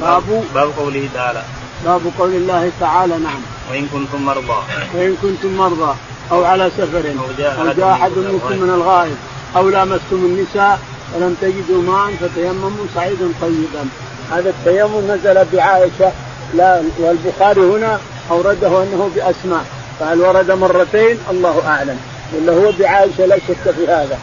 [0.00, 1.42] باب باب قوله تعالى.
[1.85, 3.40] باب قول الله تعالى نعم.
[3.70, 4.62] وإن كنتم مرضى.
[4.94, 5.94] وإن كنتم مرضى
[6.33, 7.04] أو على سفر.
[7.22, 9.16] أو جاء أحد منكم من الغائب.
[9.56, 10.80] أو لامستم النساء
[11.14, 13.88] ولم تجدوا ماء فتيمموا صعيدا طيبا.
[14.33, 16.12] هذا التيمم نزل بعائشة
[16.54, 17.98] لا والبخاري هنا
[18.30, 19.64] أورده أنه بأسماء
[20.00, 21.98] فهل ورد مرتين؟ الله أعلم.
[22.34, 24.18] ولا هو بعائشة لا شك في هذا.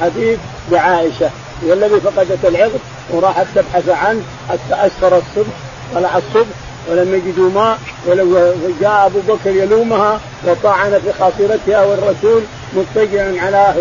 [0.00, 0.38] حديث
[0.72, 1.30] بعائشة.
[1.62, 2.80] هي الذي فقدت العقد
[3.10, 5.54] وراحت تبحث عنه حتى أسفر الصبح
[5.94, 6.54] طلع الصبح
[6.90, 12.42] ولم يجدوا ماء ولو جاء أبو بكر يلومها وطعن في خاطرتها والرسول
[12.76, 13.74] متجئا على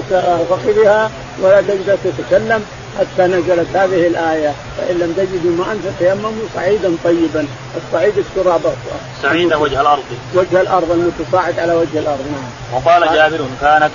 [0.49, 2.65] فخذها ولا تقدر تتكلم.
[2.99, 7.47] حتى نزلت هذه الآية فإن لم تجدوا ماء فتيمموا صعيدا طيبا.
[7.78, 8.62] الصعيد التراب
[9.23, 10.04] صعيد وجه الأرض.
[10.36, 12.73] وجه الأرض المتصاعد على وجه الأرض نعم.
[12.73, 13.91] وقال جابر كانت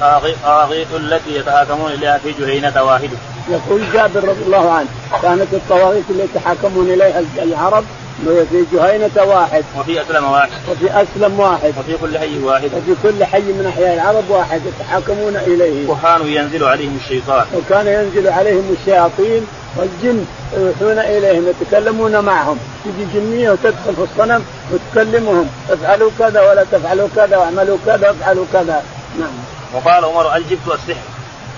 [0.00, 3.16] الطواغيت التي يتهاكمون إليها في جهينة واحدة.
[3.50, 4.88] يقول جابر رضي الله عنه
[5.22, 7.84] كانت الطواغيت التي يتحاكمون إليها العرب
[8.24, 9.64] في جهينة واحد.
[9.78, 10.50] وفي أسلم واحد.
[10.70, 11.72] وفي أسلم واحد.
[11.78, 12.70] وفي كل حي واحد.
[12.74, 15.88] وفي كل حي من أحياء العرب واحد يتحاكمون إليه.
[15.88, 17.46] وكانوا ينزل عليهم الشيطان.
[17.54, 20.24] وكان ينزل عليهم الشياطين والجن
[20.56, 22.58] يوحون إليهم يتكلمون معهم.
[22.84, 25.48] تجي جنية وتدخل في الصنم وتكلمهم.
[25.70, 28.82] افعلوا كذا ولا تفعلوا كذا واعملوا كذا وافعلوا كذا.
[29.20, 29.32] نعم.
[29.74, 31.11] وقال عمر أجبت السحر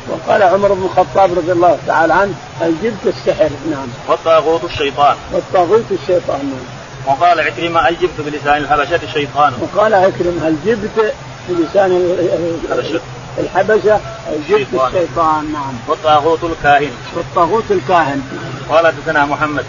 [0.08, 3.50] وقال عمر بن الخطاب رضي الله تعالى عنه الجبت السحر.
[3.70, 3.88] نعم.
[4.08, 5.16] والطاغوت الشيطان.
[5.32, 7.14] والطاغوت الشيطان نعم.
[7.14, 11.14] وقال عكرمة الجبت بلسان الحبشة الشيطان وقال عكرمة الجبت
[11.48, 11.90] بلسان
[13.38, 14.00] الحبشة.
[14.32, 15.74] الجبت الشيطان نعم.
[15.88, 16.90] والطاغوت الكاهن.
[17.16, 18.22] والطاغوت الكاهن.
[18.70, 19.64] قال حدثنا محمد.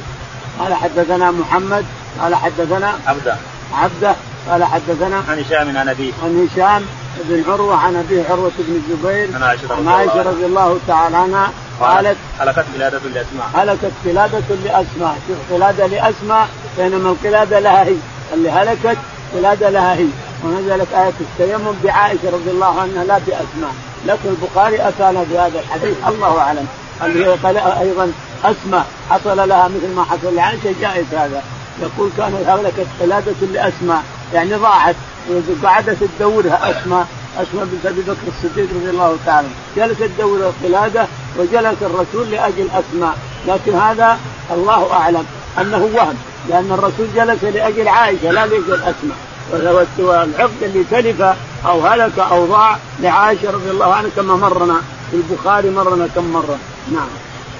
[0.59, 1.85] قال حدثنا محمد
[2.21, 3.35] قال حدثنا عبده.
[3.73, 4.15] عبده
[4.49, 6.11] قال حدثنا عن هشام عن أبيه.
[6.23, 6.85] عن هشام
[7.23, 11.51] بن عروة عن ابيه عروة بن الزبير عن عائشة عن عائشة رضي الله تعالى عنها
[11.79, 13.49] قالت هلكت قلاده لأسماء.
[13.53, 15.17] هلكت قلاده لأسماء.
[15.27, 16.47] شوف قلاده لأسماء
[16.77, 17.95] بينما القلادة لها هي.
[18.33, 18.97] اللي هلكت
[19.33, 20.07] قلادة لها هي.
[20.43, 23.73] ونزلت آية التيمم بعائشة رضي الله عنها لا بأسماء.
[24.05, 26.67] لكن البخاري أتانا بهذا الحديث الله أعلم.
[27.03, 27.37] اللي هي
[27.81, 28.11] أيضا
[28.43, 28.85] أسماء.
[29.09, 31.43] حصل لها مثل ما حصل لعائشة جائز هذا.
[31.81, 34.03] يقول كانت هلكت قلادة لأسماء.
[34.33, 34.95] يعني ضاعت.
[35.29, 37.07] وقعدت تدورها أسماء
[37.37, 39.47] أسماء بنت أبي بكر الصديق رضي الله تعالى.
[39.77, 41.07] جلست تدور القلادة
[41.37, 43.17] وجلس الرسول لأجل أسماء.
[43.47, 44.17] لكن هذا
[44.51, 45.25] الله أعلم
[45.61, 46.15] أنه وهم
[46.49, 49.17] لأن الرسول جلس لأجل عائشة لا لأجل أسماء.
[49.97, 51.21] والعقد اللي تلف
[51.65, 56.57] أو هلك أو ضاع لعائشة رضي الله عنها كما مرنا في البخاري مرنا كم مرة.
[56.91, 57.07] نعم.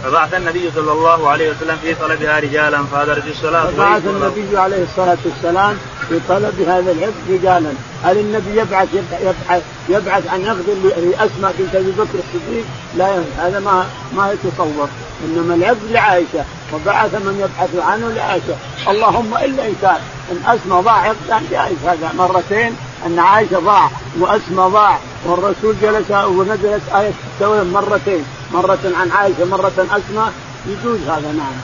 [0.03, 5.17] فبعث النبي صلى الله عليه وسلم في طلبها رجالا فهدرت الصلاة فبعث النبي عليه الصلاة
[5.25, 5.77] والسلام
[6.09, 7.71] في طلب هذا العقد رجالا.
[8.03, 8.87] هل النبي يبعث
[9.21, 12.65] يبحث يبعث عن عقد لأسماء بنت أبي بكر الصديق؟
[12.97, 14.89] لا هذا ما ما يتصور.
[15.25, 18.55] إنما العقد لعائشة وبعث من يبحث عنه لعائشة.
[18.87, 19.99] اللهم إلا إن كان
[20.31, 23.89] إن أسمى ضاع عقد جائز هذا مرتين أن عائشة ضاع
[24.19, 28.25] وأسمى ضاع والرسول جلس ونزلت آية التوبة مرتين.
[28.53, 30.31] مرة عن عائشة مرة أسمى.
[30.67, 31.55] يجوز هذا نعم.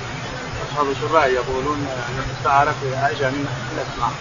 [0.71, 1.77] أصحاب الشراع يقولون
[2.09, 4.11] أن استعارت عائشة من الأسماء.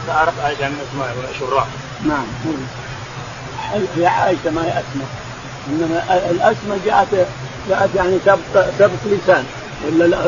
[0.00, 1.66] استعارت عائشة من أسماء شراع.
[2.04, 2.26] نعم.
[3.96, 5.08] هي عائشة ما هي أسماء.
[5.68, 7.26] إنما الأسماء جاءت
[7.68, 9.44] جاءت يعني سبق سبق لسان
[9.86, 10.18] ولا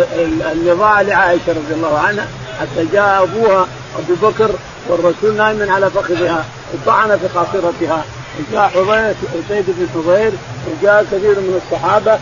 [0.53, 2.27] النضاع لعائشة رضي الله عنها
[2.61, 3.67] حتى جاء أبوها
[3.99, 4.51] أبو بكر
[4.89, 8.05] والرسول نايم على فخذها وطعن في خاصرتها
[8.39, 9.15] وجاء حضير
[9.49, 10.33] سيد بن حضير
[10.71, 12.19] وجاء كثير من الصحابة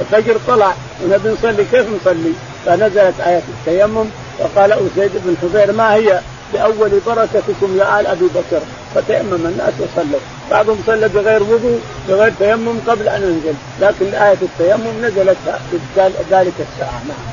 [0.00, 2.32] الفجر طلع ونبي نصلي كيف نصلي؟
[2.68, 4.06] فنزلت آية التيمم
[4.38, 6.20] وقال أسيد بن حضير ما هي
[6.52, 8.60] بأول بركتكم يا آل أبي بكر؟
[8.94, 10.20] فتيمم الناس وصلوا.
[10.50, 13.54] بعضهم صلى بغير وضوء بغير تيمم قبل أن ينزل.
[13.80, 15.36] لكن آية التيمم نزلت
[16.30, 17.02] ذلك الساعة.
[17.08, 17.26] نعم.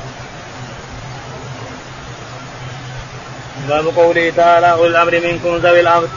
[3.68, 6.08] باب قوله تعالى اولي الأمر منكم ذوي الأمر.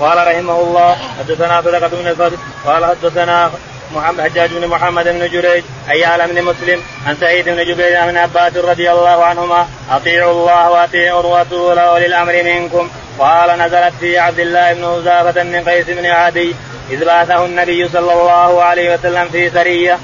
[0.00, 3.50] قال رحمه الله حدثنا صدقة بن قال حدثنا
[3.92, 8.56] محمد حجاج بن محمد بن جريج عيال بن مسلم عن سعيد بن جبير بن عباس
[8.56, 12.88] رضي الله عنهما أطيعوا الله وأطيعوا الرسول وأولي الأمر منكم.
[13.18, 16.54] قال نزلت في عبد الله بن حذافة بن قيس بن عدي
[16.90, 19.98] إذ بعثه النبي صلى الله عليه وسلم في سرية.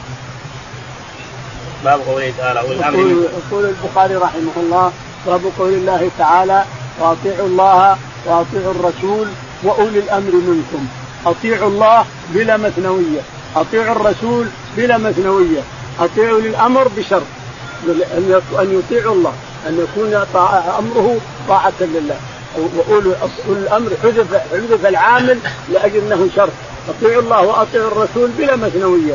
[1.84, 4.92] باب قوله تعالى أولي الأمر يقول البخاري رحمه الله
[5.26, 6.64] باب قول الله تعالى
[7.00, 9.28] وأطيعوا الله وأطيعوا الرسول
[9.62, 10.88] وأولي الأمر منكم.
[11.26, 13.20] أطيعوا الله بلا مثنويه
[13.56, 15.60] أطيعوا الرسول بلا مثنوية
[16.00, 17.22] أطيعوا للأمر بشرط
[18.58, 19.32] أن يطيعوا الله
[19.68, 20.14] أن يكون
[20.78, 21.16] أمره
[21.48, 22.16] طاعة لله.
[22.56, 23.14] واولو
[23.48, 25.38] الأمر حذف حذف العامل
[25.72, 26.52] لأجل إنه شرط
[26.88, 29.14] أطيعوا الله وأطيعوا الرسول بلا مثنوية.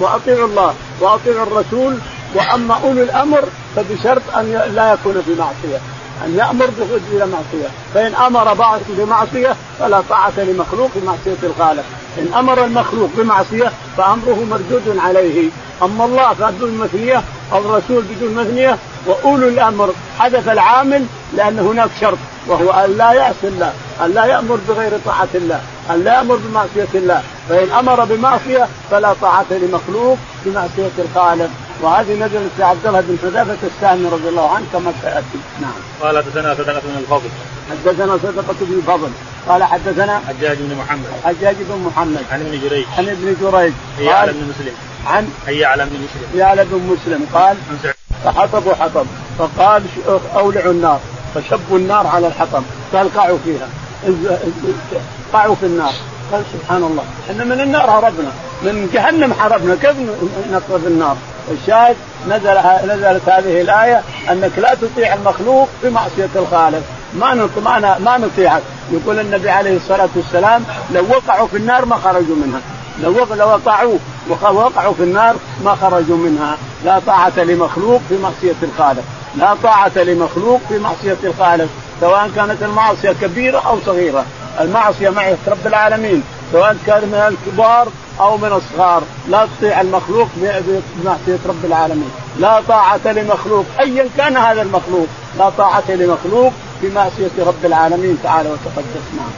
[0.00, 1.98] وأطيعوا الله وأطيعوا الرسول
[2.34, 3.44] وأما أولو الأمر
[3.76, 5.80] فبشرط أن لا يكون في معصية.
[6.24, 6.66] أن يأمر
[7.12, 7.68] بلا معصية.
[7.94, 11.84] فإن أمر بعض بمعصية فلا طاعة لمخلوق في معصيه الخالق.
[12.18, 15.50] إن أمر المخلوق بمعصية فأمره مردود عليه.
[15.82, 22.18] أما الله فبدون مثنيه أو الرسول بدون مثنيه وأولو الأمر حدث العامل لأن هناك شرط
[22.46, 23.72] وهو أن لا يعصي الله
[24.04, 27.22] أن لا يأمر بغير طاعة الله أن لا يأمر بمعصية الله.
[27.48, 31.50] فإن أمر بمعصية فلا طاعة لمخلوق بمعصية الخالق.
[31.82, 35.72] وهذه نزلت في عبد الله بن حذافه السامي رضي الله عنه كما سياتي نعم.
[36.00, 37.28] قال حدثنا صدقه بن الفضل.
[37.70, 39.10] حدثنا صدقه بن الفضل
[39.48, 41.06] قال حدثنا حجاج بن محمد.
[41.24, 42.22] حجاج بن محمد.
[42.32, 42.86] عن ابن جريج.
[42.98, 43.72] عن ابن جريج.
[44.08, 44.74] قال بن مسلم.
[45.06, 46.40] عن يعلى بن مسلم.
[46.40, 47.56] يعلى بن مسلم قال
[48.24, 49.06] فحطبوا حطب
[49.38, 49.82] فقال
[50.34, 51.00] اولعوا النار
[51.34, 52.62] فشبوا النار على الحطب
[52.92, 53.68] قال قعوا فيها
[55.32, 55.92] قعوا في النار
[56.32, 58.30] قال سبحان الله إحنا من النار هربنا
[58.62, 59.96] من جهنم هربنا كيف
[60.52, 61.16] نقذف النار؟
[61.50, 61.96] الشاهد
[62.28, 66.82] نزل نزلت هذه الآية أنك لا تطيع المخلوق في معصية الخالق.
[67.14, 68.62] ما ما ما نطيعك.
[68.90, 72.60] يقول النبي عليه الصلاة والسلام لو وقعوا في النار ما خرجوا منها.
[73.02, 73.98] لو لو وقعوا
[74.30, 76.56] وقعوا في النار ما خرجوا منها.
[76.84, 79.04] لا طاعة لمخلوق في معصية الخالق.
[79.36, 81.68] لا طاعة لمخلوق في معصية الخالق.
[82.00, 84.24] سواء كانت المعصية كبيرة أو صغيرة.
[84.60, 87.88] المعصية معصية رب العالمين سواء كان من الكبار
[88.20, 89.02] أو من الصغار.
[89.28, 92.10] لا تطيع المخلوق بمعصية رب العالمين.
[92.38, 95.06] لا طاعة لمخلوق أيا كان هذا المخلوق.
[95.38, 99.30] لا طاعة لمخلوق في معصية رب العالمين تعالى وتقدس نعم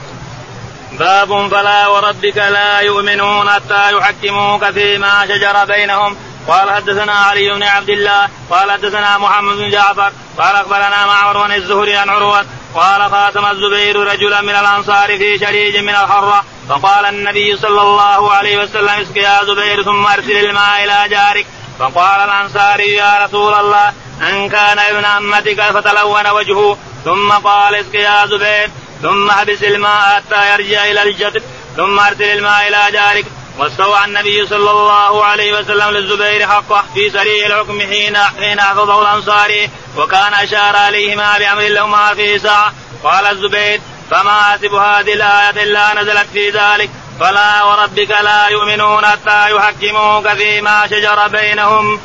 [0.98, 6.16] باب فلا وربك لا يؤمنون حتى يحكموك فيما شجر بينهم.
[6.48, 11.52] قال حدثنا علي بن عبد الله قال حدثنا محمد بن جعفر قال أخبرنا معمر بن
[11.52, 17.56] الزهري عن عروة قال خاتم الزبير رجلا من الأنصار في شريج من الحرة فقال النبي
[17.56, 21.46] صلى الله عليه وسلم اسق يا زبير ثم أرسل الماء إلى جارك.
[21.78, 28.26] فقال الأنصاري يا رسول الله إن كان ابن عمتك فتلون وجهه ثم قال اسق يا
[28.26, 28.70] زبير
[29.02, 31.42] ثم حبس الماء حتى يرجع إلى الجدر
[31.76, 33.24] ثم أرسل الماء إلى جارك.
[33.58, 39.70] واستوى النبي صلى الله عليه وسلم للزبير حقه في سريع الحكم حين حين حفظه الانصاري
[39.96, 42.72] وكان أشار عليهما بأمر لهما في ساعة.
[43.04, 46.90] قال الزبير فما حسب هذه الآية إلا نزلت في ذلك.
[47.20, 52.00] فلا وربك لا يؤمنون حتى يحكموك فيما شجر بينهم.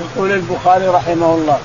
[0.00, 1.58] يقول البخاري رحمه الله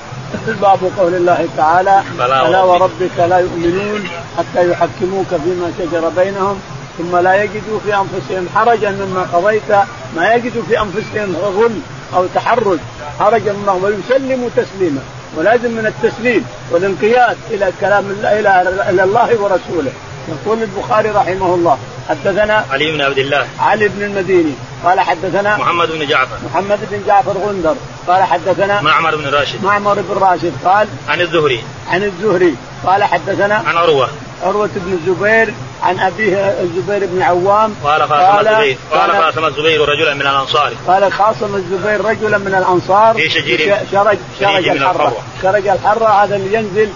[0.46, 6.62] باب قول الله تعالى فلا وربك لا يؤمنون حتى يحكموك فيما شجر بينهم.
[7.00, 9.70] ثم لا يجدوا في أنفسهم حرجا مما قضيت
[10.16, 11.80] ما يجدوا في أنفسهم غل
[12.14, 12.78] أو تحرج
[13.20, 15.00] حرجا مما ويسلموا تسليما
[15.36, 18.50] ولازم من التسليم والانقياد إلى كلام الله إلى
[18.90, 19.92] إلى الله ورسوله.
[20.28, 23.46] يقول البخاري رحمه الله حدثنا علي بن عبد الله.
[23.60, 24.52] علي بن المديني
[24.84, 26.36] قال حدثنا محمد بن جعفر.
[26.44, 27.74] محمد بن جعفر غندر
[28.08, 29.64] قال حدثنا معمر بن راشد.
[29.64, 31.62] معمر بن راشد قال عن الزهري.
[31.90, 34.08] عن الزهري قال حدثنا عن عروة.
[34.42, 37.74] عروة بن الزبير عن أبيه الزبير بن عوام.
[37.84, 38.76] قال خاصم الزبير.
[38.92, 40.72] قال خاصم الزبير رجلا من الأنصار.
[40.86, 43.14] قال خاصم الزبير رجلا من الأنصار.
[43.14, 45.16] في شجير شرج شرج الحرة.
[45.42, 46.08] شرج الحرة.
[46.24, 46.88] هذا اللي ينزل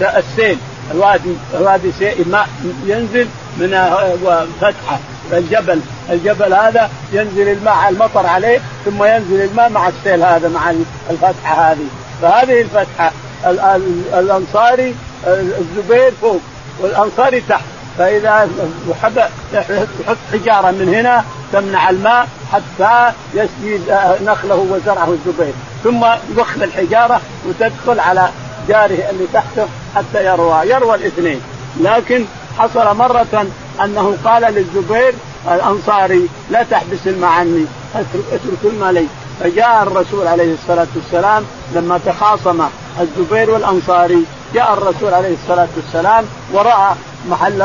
[0.00, 0.58] السيل.
[0.90, 1.92] الوادي الوادي
[2.26, 2.48] ماء
[2.86, 3.88] ينزل من
[4.60, 4.98] فتحة.
[5.32, 5.80] الجبل.
[6.10, 10.74] الجبل هذا ينزل الماء المطر عليه ثم ينزل الماء مع السيل هذا مع
[11.10, 11.86] الفتحة هذه.
[12.22, 13.12] فهذه الفتحة.
[14.14, 14.94] الأنصاري
[15.26, 16.40] الزبير فوق.
[16.82, 17.64] والانصاري تحت.
[17.98, 18.48] فإذا
[18.88, 23.78] يحط حجارة من هنا تمنع الماء حتى يسقي
[24.24, 25.52] نخله وزرعه الزبير.
[25.84, 28.28] ثم يوخذ الحجارة وتدخل على
[28.68, 29.66] جاره اللي تحته
[29.96, 30.70] حتى يروى.
[30.70, 31.40] يروى الاثنين.
[31.80, 32.24] لكن
[32.58, 33.46] حصل مرة
[33.84, 35.14] أنه قال للزبير
[35.52, 37.64] الأنصاري لا تحبس الماء عني
[38.32, 39.06] أترك الماء لي.
[39.40, 41.44] فجاء الرسول عليه الصلاة والسلام
[41.74, 42.62] لما تخاصم
[43.00, 44.24] الزبير والأنصاري
[44.54, 46.94] جاء الرسول عليه الصلاة والسلام ورأى
[47.28, 47.62] محل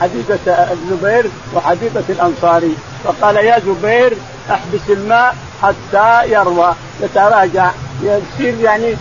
[0.00, 4.16] حديقة الزبير وحديقة الأنصاري فقال يا زبير
[4.50, 6.74] أحبس الماء حتى يروى.
[7.00, 7.70] يتراجع
[8.02, 8.96] يصير يعني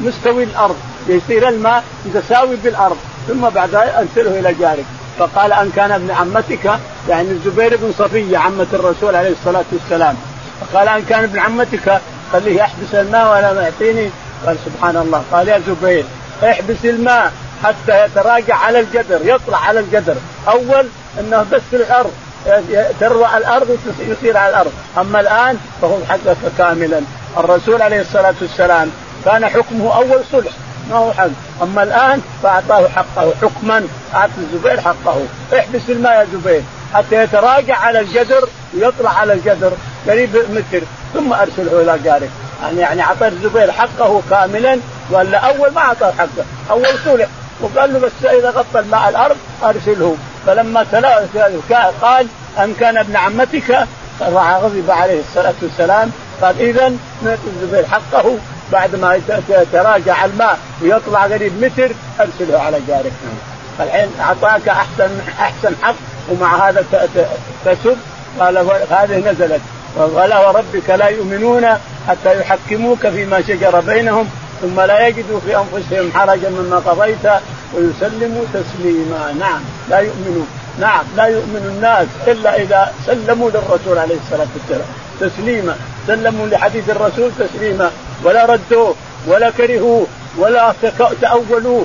[0.00, 0.76] مستوي الأرض
[1.08, 2.96] يصير الماء متساوي بالأرض
[3.28, 4.84] ثم بعد أرسله إلى جارك.
[5.18, 6.70] فقال أن كان ابن عمتك
[7.08, 10.16] يعني الزبير بن صفية عمة الرسول عليه الصلاة والسلام.
[10.60, 12.00] فقال أن كان ابن عمتك
[12.32, 14.10] خليه يحبس الماء ولا يعطيني.
[14.46, 15.24] قال سبحان الله.
[15.32, 16.04] قال يا زبير
[16.44, 17.32] احبس الماء
[17.64, 20.16] حتى يتراجع على الجدر يطلع على الجدر.
[20.48, 20.86] أول
[21.20, 22.12] إنه بس في الأرض
[23.00, 24.72] تروى الأرض يصير على الأرض.
[24.98, 27.00] أما الآن فهو حقك كاملا.
[27.36, 28.90] الرسول عليه الصلاة والسلام
[29.24, 30.52] كان حكمه أول صلح
[30.90, 31.28] ما هو حق
[31.62, 35.20] أما الآن فأعطاه حقه حكما أعطى الزبير حقه.
[35.58, 36.62] احبس الماء يا زبير
[36.94, 39.72] حتى يتراجع على الجدر ويطلع على الجدر.
[40.08, 42.30] قريب متر ثم أرسله إلى جارك.
[42.62, 44.78] يعني اعطى الزبير حقه كاملا
[45.10, 47.26] ولا أول ما اعطاه حقه أول صلح.
[47.60, 50.16] وقال له بس إذا غطى الماء الأرض أرسله.
[50.46, 50.86] فلما
[52.02, 52.26] قال
[52.58, 53.86] أن كان ابن عمتك؟
[54.20, 56.10] غضب عليه الصلاة والسلام.
[56.42, 56.92] قال اذا
[57.22, 58.38] نعطي الزبير حقه.
[58.72, 61.90] بعد ما يتراجع الماء ويطلع قريب متر
[62.20, 63.12] أرسله على جارك.
[63.80, 65.94] الحين أعطاك احسن أحسن حق
[66.30, 66.84] ومع هذا
[67.64, 67.96] تسب.
[68.40, 68.58] قال
[68.90, 69.60] هذه نزلت.
[69.98, 71.66] قال وربك لا يؤمنون
[72.08, 74.28] حتى يحكموك فيما شجر بينهم
[74.62, 77.26] ثم لا يجدوا في أنفسهم حرجا مما قضيت
[77.74, 79.34] ويسلموا تسليما.
[79.40, 80.46] نعم لا يؤمنون.
[80.80, 84.88] نعم لا يؤمن الناس إلا إذا سلموا للرسول عليه الصلاة والسلام
[85.20, 85.76] تسليما.
[86.06, 87.90] سلموا لحديث الرسول تسليما.
[88.24, 88.94] ولا ردوه
[89.26, 90.06] ولا كرهوه
[90.38, 90.74] ولا
[91.20, 91.84] تأولوه.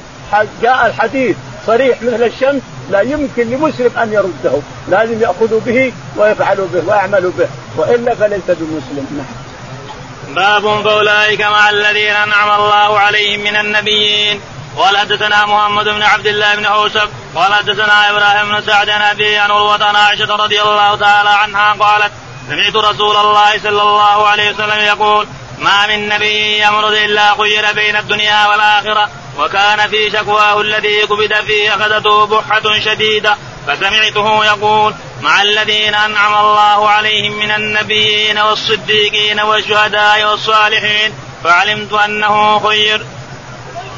[0.62, 1.36] جاء الحديث
[1.68, 2.62] صريح مثل الشمس
[2.92, 4.62] لا يمكن لمسلم أن يرده.
[4.88, 7.48] لازم يأخذوا به ويفعلوا به ويعملوا به.
[7.78, 9.08] وإلا فليس بمسلم.
[9.18, 10.36] نعم.
[10.36, 14.42] باب فأولئك مع الذين أنعم الله عليهم من النبيين.
[14.78, 19.38] قال حدثنا محمد بن عبد الله بن اوسف قال حدثنا إبراهيم بن سعد عن أبي
[19.38, 22.12] عن عائشة رضي الله تعالى عنها قالت
[22.48, 25.28] سمعت رسول الله صلى الله عليه وسلم يقول
[25.60, 29.10] ما من نبي يمرض إلا خير بين الدنيا والآخرة.
[29.40, 33.36] وكان في شكواه الذي قبض فيه أخذته بحة شديدة
[33.68, 41.12] فسمعته يقول مع الذين أنعم الله عليهم من النبيين والصديقين والشهداء والصالحين
[41.44, 43.06] فعلمت أنه خير.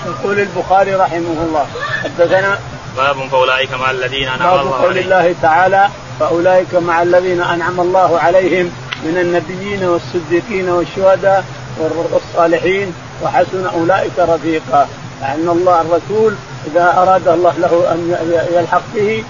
[0.06, 1.68] يقول البخاري رحمه الله
[2.04, 2.60] حدثنا
[2.98, 4.86] باب فأولئك مع الذين أنعم الله عليهم.
[4.86, 8.72] قول الله تعالى فأولئك مع الذين أنعم الله عليهم
[9.04, 11.46] من النبيين والصديقين والشهداء
[11.80, 14.88] والصالحين وحسن أولئك رفيقا
[15.24, 16.34] لأن الله الرسول
[16.68, 18.00] إذا أراد الله له أن
[18.54, 19.24] يلحق به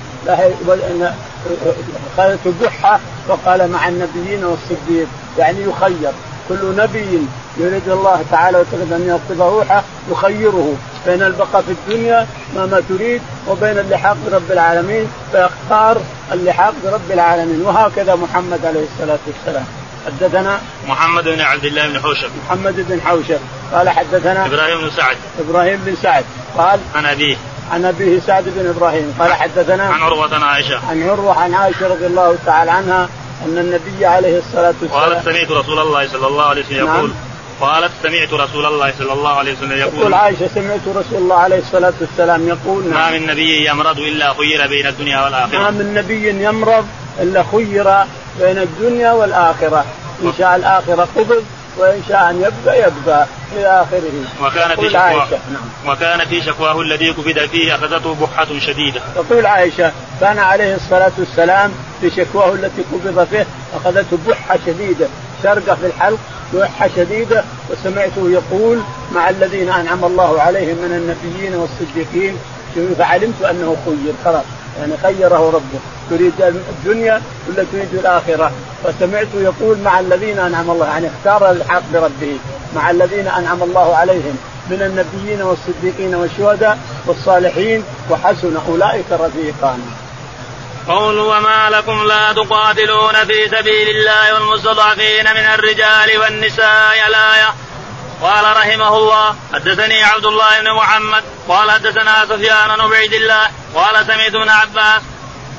[2.18, 6.12] قالت بحة وقال مع النبيين والصديق يعني يخير.
[6.50, 7.28] كل نبي
[7.58, 10.74] يريد الله تعالى أن يقبض روحه يخيره.
[11.06, 15.98] بين البقاء في الدنيا ما ما تريد وبين اللحاق برب العالمين فيختار
[16.32, 17.62] اللحاق برب العالمين.
[17.62, 19.66] وهكذا محمد عليه الصلاة والسلام.
[20.06, 22.30] حدثنا محمد بن عبد الله بن حوشب.
[22.46, 23.40] محمد بن حوشب.
[23.74, 25.18] قال حدثنا إبراهيم بن سعد.
[25.40, 26.26] إبراهيم بن سعد.
[26.58, 27.38] قال عن أبيه.
[27.72, 29.16] عن أبيه سعد بن إبراهيم.
[29.20, 30.80] قال حدثنا عن عروة عن عائشة.
[30.90, 33.10] عن عروة عن عائشة رضي الله تعالى عنها
[33.46, 37.10] أن النبي عليه الصلاة والسلام قالت سمعت رسول الله صلى الله عليه وسلم يقول.
[37.10, 37.34] نعم.
[37.62, 40.00] قالت سمعت رسول الله صلى الله عليه وسلم يقول.
[40.00, 43.12] يقول عائشة سمعت رسول الله عليه الصلاة والسلام يقول نعم.
[43.12, 45.58] ما من نبي يمرض إلا خير بين الدنيا والآخرة.
[45.58, 46.88] ما من نبي يمرض
[47.22, 48.06] إلا خير
[48.40, 49.86] بين الدنيا والآخرة.
[50.24, 51.44] إن شاء الآخرة قبض
[51.78, 55.28] وإن شاء أن يبقى يبقى إلى اخره وكان في شكواه.
[55.54, 55.92] نعم.
[55.94, 59.02] وكان في شكواه الذي قبض فيه أخذته بحة شديدة.
[59.16, 61.72] تقول عائشة كان عليه الصلاة والسلام
[62.02, 65.08] في شكواه التي قبض فيه أخذته بحة شديدة.
[65.44, 66.20] شرقه في الحلق
[66.54, 67.44] بحة شديدة.
[67.70, 68.82] وسمعته يقول
[69.16, 72.38] مع الذين أنعم الله عليهم من النبيين والصديقين
[72.98, 74.14] فعلمت أنه خير.
[74.26, 74.44] خلاص.
[74.80, 78.52] يعني خيره ربه تريد الدنيا ولا تريد الآخرة
[78.84, 82.38] فسمعته يقول مع الذين أنعم الله يعني اختار الحق بربه
[82.76, 84.38] مع الذين أنعم الله عليهم
[84.70, 89.80] من النبيين والصديقين والشهداء والصالحين وحسن أولئك رفيقا.
[90.88, 97.54] قول وما لكم لا تقاتلون في سبيل الله والمستضعفين من الرجال والنساء الايه
[98.24, 104.06] قال رحمه الله حدثني عبد الله بن محمد قال حدثنا سفيان بن عبيد الله قال
[104.06, 105.02] سمعت ابن عباس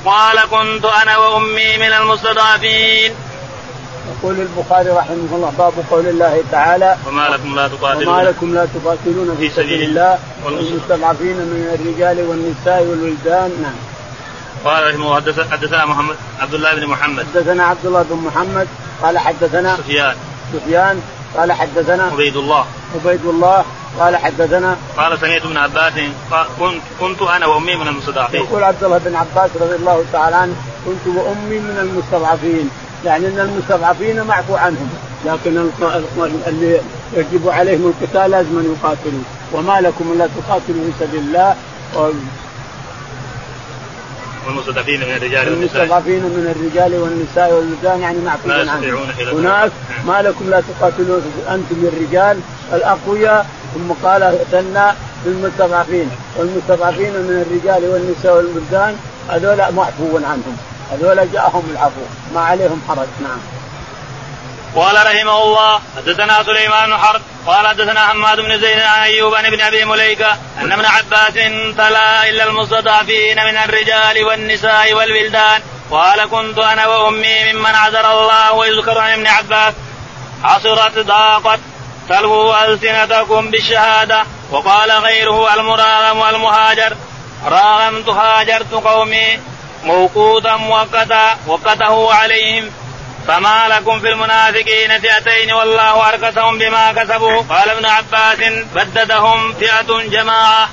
[0.05, 3.13] قال كنت أنا وأمي من المستضعفين.
[4.11, 8.67] يقول البخاري رحمه الله باب قول الله تعالى وما لكم لا تقاتلون وما لكم لا
[8.75, 13.75] تقاتلون في سبيل الله والمستضعفين من الرجال والنساء والولدان نعم.
[14.65, 18.67] قال رحمه الله حدثنا محمد عبد الله بن محمد حدثنا عبد الله بن محمد
[19.01, 20.15] قال حدثنا سفيان
[20.53, 21.01] سفيان
[21.37, 22.65] قال حدثنا عبيد الله.
[22.95, 23.65] عبيد الله
[23.99, 25.93] قال حدثنا قال سمعت ابن عباس
[26.59, 28.41] كنت كنت أنا وأمي من المستضعفين.
[28.41, 30.55] يقول عبد الله بن عباس رضي الله تعالى عنه
[30.85, 32.69] كنت وأمي من المستضعفين.
[33.05, 34.89] يعني إن المستضعفين معفو عنهم
[35.25, 35.69] لكن
[36.47, 36.81] اللي
[37.13, 39.23] يجب عليهم القتال لازم يقاتلوا.
[39.53, 41.55] وما لكم إلا تقاتلوا في سبيل الله.
[44.47, 45.83] والمستضعفين من الرجال والنساء.
[45.83, 49.09] المستضعفين من الرجال والنساء والولدان يعني معفو عنهم.
[49.37, 49.71] هناك
[50.07, 52.39] ما لكم لا تقاتلون أنتم الرجال.
[52.73, 54.87] الأقوياء ثم قال ثنى
[55.25, 58.95] للمستضعفين والمستضعفين من الرجال والنساء والولدان
[59.29, 60.57] هذول معفو عنهم.
[60.91, 62.01] هذول جاءهم العفو.
[62.33, 63.07] ما عليهم حرج.
[63.23, 63.39] نعم.
[64.75, 69.45] قال رحمه الله حدثنا سليمان بن حرب قال حدثنا حماد بن زيد عن أيوب عن
[69.45, 71.33] ابن أبي مليكة أن ابن عباس
[71.77, 75.61] تلا إلا المستضعفين من الرجال والنساء والولدان
[75.91, 79.73] قال كنت أنا وأمي ممن عذر الله ويذكر عن ابن عباس
[80.43, 81.59] عصرت ضاقت
[82.09, 86.95] تلو ألسنتكم بالشهادة وقال غيره المراغم والمهاجر
[87.45, 89.39] راغمت هاجرت قومي
[89.83, 92.71] موقوتا مؤقتا وقته عليهم
[93.27, 97.41] فما لكم في المنافقين فئتين والله أركسهم بما كسبوا.
[97.41, 98.37] قال ابن عباس
[98.75, 100.69] بددهم فئة جماعة.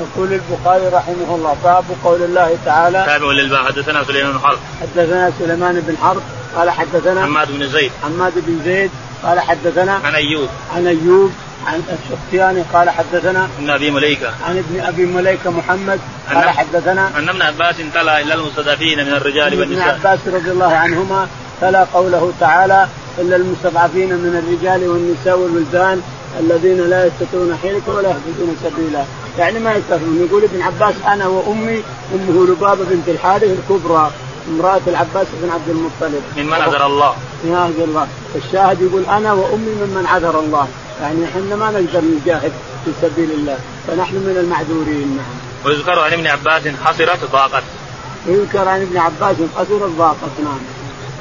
[0.00, 4.58] يقول البخاري رحمه الله باب قول الله تعالى تابع للباب حدثنا سليمان بن حرب.
[4.80, 6.22] حدثنا سليمان بن حرب
[6.56, 7.92] قال حدثنا حماد بن زيد.
[8.02, 8.90] حماد بن زيد
[9.22, 10.48] قال حدثنا عن أيوب.
[10.74, 11.32] عن أيوب
[11.66, 14.32] عن السختياني قال حدثنا ابن أبي مليكة.
[14.48, 16.00] عن ابن أبي مليكة محمد
[16.34, 19.94] قال حدثنا ان ابن عباس تلا الا المستضعفين من الرجال والنساء.
[19.94, 21.28] ابن عباس رضي الله عنهما
[21.60, 22.88] تلا قوله تعالى
[23.18, 26.02] إلا المستضعفين من الرجال والنساء والولدان
[26.40, 29.04] الذين لا يستطيعون حيلة ولا يهتدون سبيلا.
[29.38, 31.82] يعني ما يستطيعون يقول ابن عباس أنا وأمي
[32.14, 34.10] أمه لبابة بنت الحارث الكبرى
[34.48, 36.22] امرأة العباس بن عبد المطلب.
[36.36, 37.16] ممن عذر الله.
[37.44, 38.06] من عذر الله.
[38.34, 40.68] الشاهد يقول أنا وأمي ممن عذر الله.
[41.04, 42.52] يعني إحنا ما نقدر نجاهد
[42.84, 45.34] في سبيل الله فنحن من المعذورين نعم.
[45.64, 47.62] ويذكر عن ابن عباس حصرت ضاقت.
[48.26, 50.58] ويذكر عن ابن عباس حصرت ضاقت نعم.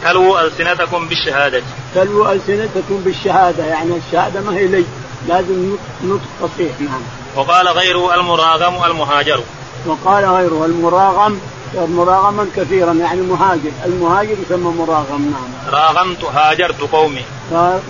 [0.04, 1.62] تلو ألسنتكم بالشهادة.
[1.96, 4.86] تلو ألسنتكم بالشهادة يعني الشهادة ما هي لي
[5.28, 7.02] لازم نطق فصيح نعم.
[7.36, 9.44] وقال غيره المراغم المهاجر
[9.86, 11.40] وقال غيره المراغم
[11.76, 13.72] مراغما كثيرا يعني مهاجر.
[13.86, 15.74] المهاجر يسمى مراغم نعم.
[15.74, 17.22] راغمت هاجرت قومي.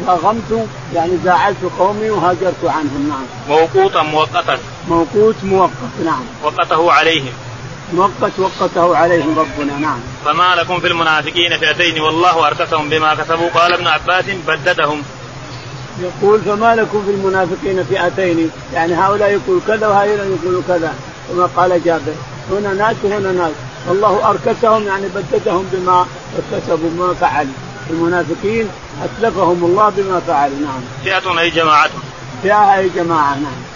[0.08, 3.58] راغمت يعني زعلت قومي وهاجرت عنهم نعم.
[3.58, 4.58] موقوتا مؤقتا.
[4.90, 6.22] موقوت مؤقت نعم.
[6.44, 7.34] وقته عليهم.
[7.94, 10.00] مؤقت وقته عليهم ربنا نعم.
[10.26, 13.50] فما لكم في المنافقين فئتين والله أركسهم بما كسبوا.
[13.50, 15.02] قال ابن عباس بددهم
[16.02, 20.94] يقول فما لكم في المنافقين فئتين؟ يعني هؤلاء يقول كذا وهؤلاء يقولوا كذا
[21.30, 22.14] كما قال جابر.
[22.52, 23.52] هنا ناس وهنا ناس.
[23.88, 26.08] والله أركسهم يعني بددهم بما
[26.38, 27.54] اكتسبوا بما فعلوا
[27.90, 28.70] المنافقين
[29.04, 30.82] اتلفهم الله بما فعلوا نعم.
[31.04, 31.90] فئة أي جماعة.
[32.44, 33.74] فئة أي جماعة نعم.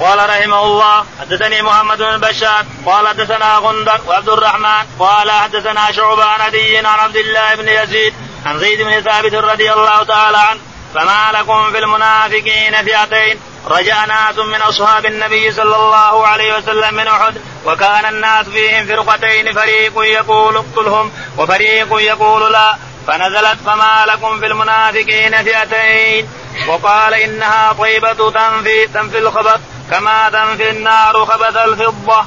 [0.00, 6.24] قال رحمه الله حدثني محمد بن بشار قال حدثنا غندر وعبد الرحمن قال حدثنا شعبة
[6.24, 8.14] عن عدي عن عبد الله بن يزيد
[8.46, 10.60] عن زيد بن ثابت رضي الله تعالى عنه
[10.94, 17.06] فما لكم في المنافقين فئتين رجع ناس من أصحاب النبي صلى الله عليه وسلم من
[17.06, 17.34] أحد
[17.66, 25.44] وكان الناس فيهم فرقتين فريق يقول اقتلهم وفريق يقول لا فنزلت فما لكم في المنافقين
[25.44, 26.28] فئتين
[26.68, 29.60] وقال إنها طيبة تنفي تنفي الخبث
[29.90, 32.24] كما تنفي النار خبث الفضة.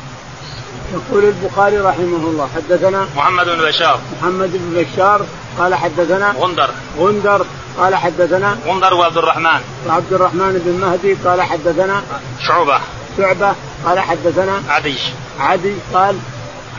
[0.93, 5.25] يقول البخاري رحمه الله حدثنا محمد بن بشار محمد بن بشار
[5.59, 6.69] قال حدثنا غندر.
[6.97, 7.45] غندر.
[7.77, 9.61] قال حدثنا غندر وعبد الرحمن.
[9.87, 11.13] وعبد الرحمن بن مهدي.
[11.25, 12.03] قال حدثنا
[12.47, 12.79] شعبة.
[13.17, 13.55] شعبة.
[13.85, 14.95] قال حدثنا عدي.
[15.39, 15.73] عدي.
[15.93, 16.17] قال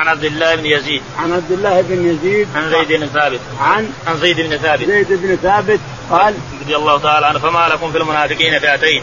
[0.01, 1.03] عن عبد الله بن يزيد.
[1.19, 2.49] عن عبد الله بن يزيد.
[2.57, 3.41] عن زيد بن ثابت.
[3.61, 4.85] عن عن زيد بن ثابت.
[4.85, 5.81] زيد بن ثابت.
[6.11, 7.39] قال رضي الله تعالى عنه.
[7.39, 9.03] فما لكم في المنافقين فئتين.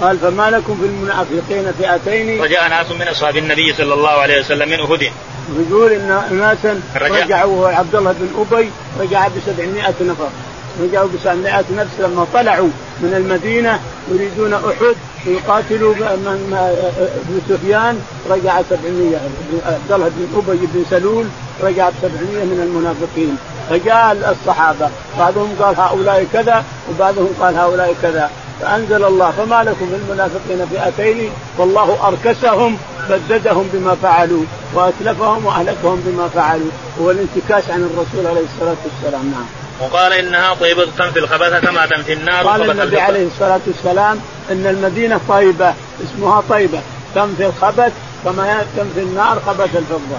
[0.00, 2.40] قال فما لكم في المنافقين فئتين.
[2.40, 5.12] وجاء ناس من أصحاب النبي صلى الله عليه وسلم من اهد
[5.58, 8.70] يقول إن اناسا رجعوا عبد الله بن أبي
[9.00, 10.28] رجع ب 700 نفر.
[10.82, 12.68] رجعوا ب 700 نفس لما طلعوا
[13.00, 13.80] من المدينة
[14.10, 19.16] يريدون أحد يقاتلوا ابن سفيان رجع 700
[19.66, 21.26] عبد الله بن أبي بن سلول
[21.62, 23.36] رجع ب 700 من المنافقين.
[23.70, 24.88] فجاء الصحابة.
[25.18, 28.30] بعضهم قال هؤلاء كذا وبعضهم قال هؤلاء كذا.
[28.60, 32.78] فأنزل الله فما لكم في المنافقين فئتين والله أركسهم
[33.10, 34.44] بددهم بما فعلوا
[34.74, 39.46] وأتلفهم وأهلكهم بما فعلوا هو الانتكاس عن الرسول عليه الصلاة والسلام نعم.
[39.80, 45.20] وقال إنها طيبة تنفي الخبث كما تنفي النار قال النبي عليه الصلاة والسلام إن المدينة
[45.28, 45.74] طيبة
[46.04, 46.80] اسمها طيبة
[47.14, 47.92] تنفي الخبث
[48.24, 50.18] كما تنفي النار خبث الفضة.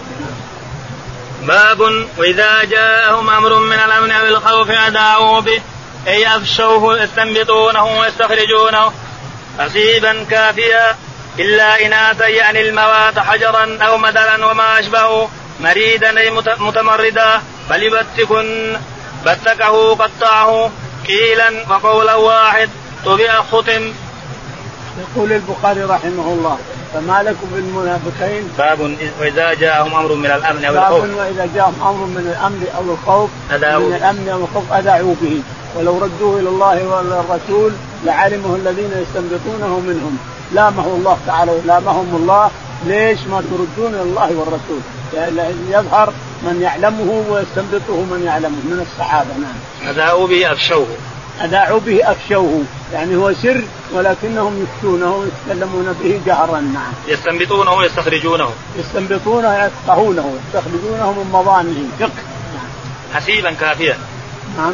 [1.47, 5.61] باب واذا جاءهم أمر من الأمن أو الخوف اذاعوا به
[6.07, 8.91] أي أفشوه يستنبطونه ويستخرجونه
[9.59, 10.95] حسيبا كافيا
[11.39, 15.29] إلا اناثا يعني الموات حجرا أو مثلا وما أشبهه
[15.59, 18.77] مريدا أي متمردا فليبتكن
[19.25, 20.71] بتكه قطعه
[21.07, 22.69] قيلا وقولا واحد
[23.05, 23.93] طبع ختم.
[24.99, 26.57] يقول البخاري رحمه الله
[26.93, 31.01] فما لكم بالمنافقين باب وإذا جاءهم أمر من الأمن أو الخوف.
[31.01, 35.41] باب وإذا جاءهم أمر من الأمن أو الخوف من الأمن أو الخوف اذاعوا به.
[35.75, 37.71] ولو ردوه إلى الله والرسول
[38.05, 40.17] لعلمه الذين يستنبطونه منهم
[40.53, 42.51] لامه الله تعالى لامهم الله
[42.85, 44.79] ليش ما تردون إلى الله والرسول
[45.69, 46.13] يظهر
[46.43, 49.89] من يعلمه ويستنبطه من يعلمه من الصحابة نعم.
[49.89, 50.87] أذاعوا به أفشوه.
[51.43, 52.63] أذاعوا به أفشوه
[52.93, 53.61] يعني هو سر
[53.93, 56.93] ولكنهم يفتونه ويتكلمون به جهرا نعم.
[57.07, 58.49] يستنبطونه ويستخرجونه.
[58.79, 62.23] يستنبطونه ويفقهونه يستخرجونه من مظانهم فقه.
[62.53, 62.69] نعم.
[63.13, 63.97] حسيبا كافيا.
[64.57, 64.73] نعم.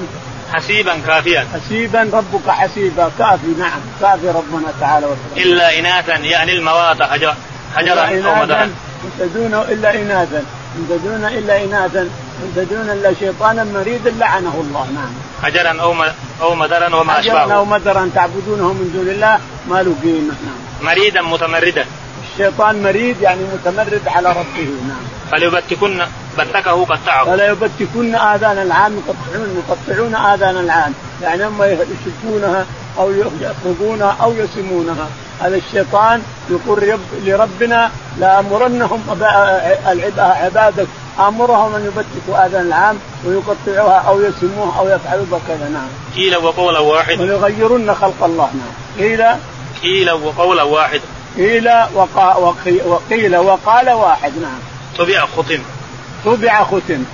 [0.54, 1.48] حسيبا كافيا.
[1.54, 3.12] حسيبا ربك حسيبا.
[3.20, 3.80] كافي نعم.
[4.02, 5.44] كافي ربنا تعالى وتعالى.
[5.44, 7.36] إلا اناثا يعني الموات حجرا
[7.76, 8.70] حجرا أو مدرا
[9.36, 10.44] دون إلا اناثا.
[10.90, 12.10] دون إلا اناثا
[12.56, 15.14] دون إلا شيطانا مريدا لعنه الله نعم.
[15.44, 15.96] حجرا أو
[16.42, 17.54] أو مدرا وما أشبهه.
[17.54, 19.40] أو مدرا تعبدونه من دون الله
[19.70, 20.86] ما له قيمة نعم.
[20.86, 21.86] مريدا متمردا.
[22.34, 25.04] الشيطان مريد يعني متمرد على ربه نعم.
[25.32, 26.02] فليبتكن
[26.38, 32.66] بتكه قطعه فلا يبتكن آذان العام يقطعون يقطعون آذان العام يعني اما يشكونها
[33.00, 33.12] أو
[33.42, 35.08] يخرجونها أو يسمونها
[35.42, 39.02] هذا الشيطان يقول لربنا لامرنهم
[40.18, 40.88] عبادك
[41.20, 45.88] أمرهم أن يبتكوا آذان العام ويقطعوها أو يسموها أو يفعلوا بكذا نعم.
[46.16, 47.22] قيل وقولا واحد.
[47.22, 49.00] ويغيرن خلق الله نعم.
[49.00, 49.24] قيل
[49.82, 51.02] قيل وقولا واحد.
[51.38, 52.38] قيل وقا
[52.86, 54.60] وقيل وقال واحد نعم.
[54.98, 55.60] طبع ختم.
[56.26, 57.06] طبع ختم.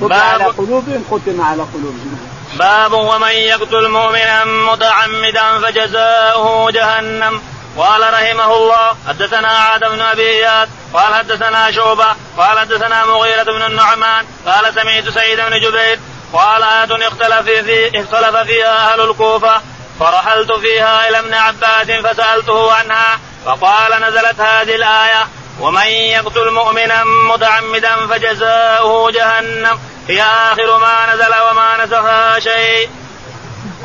[0.00, 2.28] طبع على قلوبهم ختم على قلوبهم.
[2.58, 7.42] باب ومن يقتل مؤمنا متعمدا فجزاؤه جهنم
[7.78, 12.06] قال رحمه الله حدثنا عاد بن أبي إياد قال حدثنا شعبة
[12.38, 15.98] قال حدثنا مغيرة بن النعمان قال سمعت سعيد بن جبير
[16.32, 19.60] قال آية اختلف في اختلف فيها أهل الكوفة
[20.00, 25.26] فرحلت فيها إلى ابن عباس فسألته عنها فقال نزلت هذه الآية
[25.60, 27.04] ومن يقتل مؤمنا
[27.34, 29.78] متعمدا فجزاؤه جهنم.
[30.08, 32.88] هي آخر ما نزل وما نسخها شيء.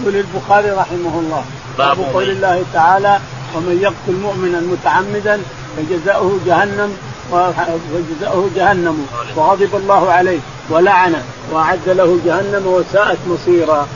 [0.02, 1.46] يقول البخاري رحمه الله.
[1.78, 3.20] باب قول الله تعالى
[3.56, 5.42] ومن يقتل مؤمنا متعمدا
[5.78, 6.98] فجزاؤه جهنم
[7.32, 9.08] وجزاؤه جهنم.
[9.36, 13.88] وغضب الله عليه ولعنه وأعد له جهنم وساءت مصيرا.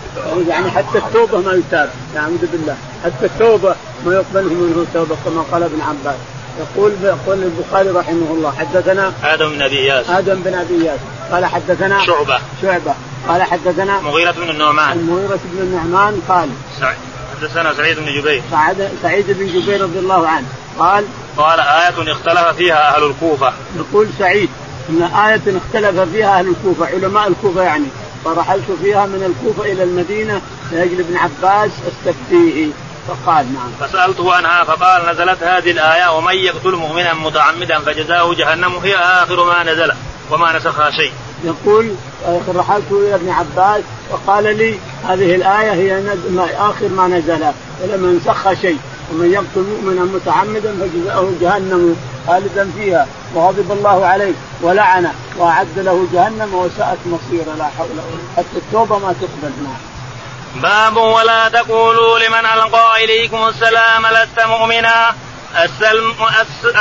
[0.48, 2.78] يعني حتى التوبة ما يتاب نعوذ بالله.
[3.06, 3.76] حتى التوبة
[4.06, 6.16] ما يقبله منه توبه كما قال ابن عباس.
[6.60, 10.10] يقول يقول البخاري رحمه الله حدثنا آدم بن أبي إياس.
[10.10, 10.99] آدم بن أبي إياس.
[11.32, 12.39] قال حدثنا شعبة.
[12.62, 12.93] شعبة.
[13.28, 14.99] قال حدثنا مغيرة بن النعمان.
[14.99, 16.49] المغيرة بن النعمان قال
[17.41, 18.41] حدثنا سعيد بن جبير.
[18.51, 20.47] سعيد, سعيد بن جبير رضي الله عنه.
[20.80, 21.05] قال
[21.38, 23.53] قال آية اختلف فيها أهل الكوفة.
[23.76, 24.49] يقول سعيد
[24.89, 27.86] أن آية اختلف فيها أهل الكوفة علماء الكوفة يعني.
[28.26, 30.41] فرحلت فيها من الكوفة إلى المدينة
[30.72, 32.68] لأجل ابن عباس استفتيه
[33.08, 33.72] فقال نعم.
[33.80, 39.64] فسألته عنها فقال نزلت هذه الآية ومن يقتل مؤمنا متعمدا فجزاؤه جهنم هي آخر ما
[39.64, 39.91] نزل
[40.32, 41.12] وما نسخها شيء.
[41.43, 41.95] يقول
[42.55, 46.03] رحلت إلى ابن عباس وقال لي هذه الآية هي
[46.58, 47.51] آخر ما نزل
[47.82, 48.78] ولم ينسخها شيء.
[49.12, 51.95] ومن يقتل مؤمنا متعمدا فجزاؤه جهنم
[52.28, 57.55] خالدا فيها وغضب الله عليه ولعنه وأعد له جهنم وساءت مصيره.
[57.58, 59.53] لا حول ولا قوة حتى التوبة ما تقبل.
[59.64, 59.97] معه.
[60.56, 65.16] باب ولا تقولوا لمن ألقى إليكم السلام لست مؤمنا.
[65.64, 66.16] السلم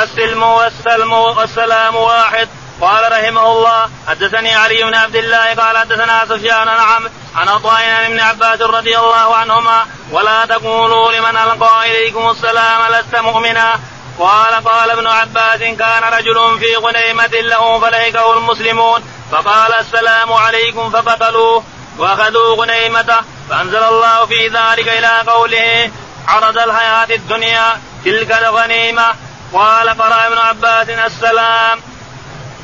[0.03, 2.49] السلم والسلم والسلام واحد.
[2.81, 8.21] قال رحمه الله حدثني علي بن عبد الله قال حدثنا سفيان عن عن عطاء ابن
[8.21, 13.81] عباس رضي الله عنهما ولا تقولوا لمن ألقى إليكم السلام لست مؤمنا.
[14.19, 19.05] قال قال ابن عباس كان رجل في غنيمة له فلهكه المسلمون.
[19.33, 21.65] فقال السلام عليكم فقتلوه
[21.99, 23.36] وأخذوا غنيمته.
[23.51, 25.91] فأنزل الله في ذلك إلى قوله
[26.29, 27.73] عرض الحياة الدنيا
[28.05, 29.07] تلك الغنيمة.
[29.53, 31.79] قال قرأ ابن عباس السلام.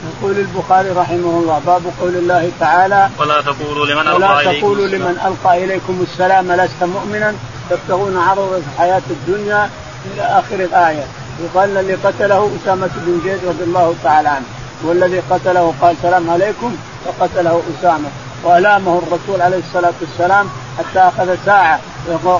[0.02, 5.16] يقول البخاري رحمه الله باب قول الله تعالى ولا تقولوا لمن ألقى ولا تقولوا لمن
[5.26, 7.34] ألقى إليكم السلام لست مؤمنا؟
[7.70, 9.70] تبتغون عرض الحياة الدنيا
[10.06, 11.06] إلى آخر الآية.
[11.42, 14.44] وقال الذي قتله أسامة بن زيد رضي الله تعالى عنه
[14.84, 18.10] والذي قتله قال سلام عليكم فقتله أسامة.
[18.42, 21.80] وألامه الرسول عليه الصلاة والسلام حتى أخذ ساعة.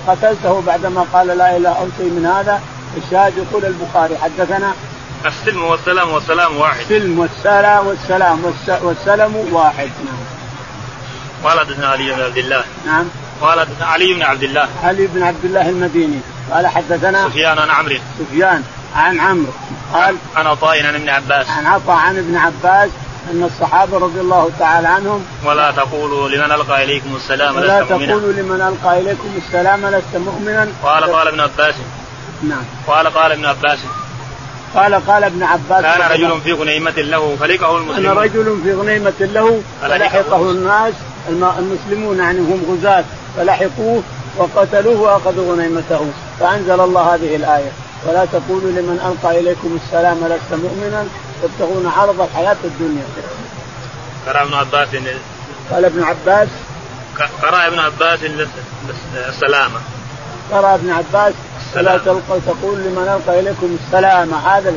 [0.07, 2.61] قتلته بعدما قال لا إله أو شيء من هذا.
[2.97, 4.73] الشاهد يقول البخاري حدثنا
[5.27, 6.81] السلم والسلام والسلام واحد.
[6.81, 8.45] السلم والسلام والسلام
[8.83, 9.91] والسلم واحد.
[10.05, 10.23] نعم.
[11.45, 12.65] قال حدثنا علي بن عبد الله.
[12.87, 13.05] نعم.
[13.41, 14.69] قال حدثنا علي بن عبد الله.
[14.85, 16.21] علي بن عبد الله المديني.
[16.53, 17.97] قال حدثنا سفيان عن عمرو.
[18.19, 18.63] سفيان
[18.97, 19.53] عن عمرو.
[19.93, 21.49] قال عن عطاء عن ابن عباس.
[21.49, 22.91] عن عطاء عن ابن عباس.
[23.31, 28.07] أن الصحابة رضي الله تعالى عنهم ولا تقولوا لمن ألقى إليكم السلام ولا لست مؤمنا.
[28.07, 30.69] تقولوا لمن ألقى إليكم السلام لست مؤمنا.
[30.83, 31.75] قال قال ابن عباس.
[32.43, 32.63] نعم.
[32.87, 33.79] قال قال ابن عباس.
[34.75, 38.15] قال قال ابن عباس كان رجل في غنيمة له فلقه المسلمون.
[38.15, 40.95] كان رجل في غنيمة له فلحقه الناس
[41.59, 43.05] المسلمون يعني هم غزاة
[43.37, 44.03] فلحقوه
[44.39, 46.11] وقتلوه وأخذوا غنيمته.
[46.41, 47.73] فأنزل الله هذه الآية.
[48.07, 51.07] ولا تقولوا لمن ألقى إليكم السلام لست مؤمنا.
[51.43, 53.05] تبتغون عرض الحياة الدنيا.
[54.27, 54.89] قرأ ابن عباس
[55.71, 56.49] قال ابن عباس.
[57.43, 58.19] قرأ ابن عباس
[59.29, 59.81] السلامة.
[60.53, 61.35] قرأ ابن عباس.
[61.75, 64.75] فلا تلقوا تقول لمن ألقى إليكم السلام هذا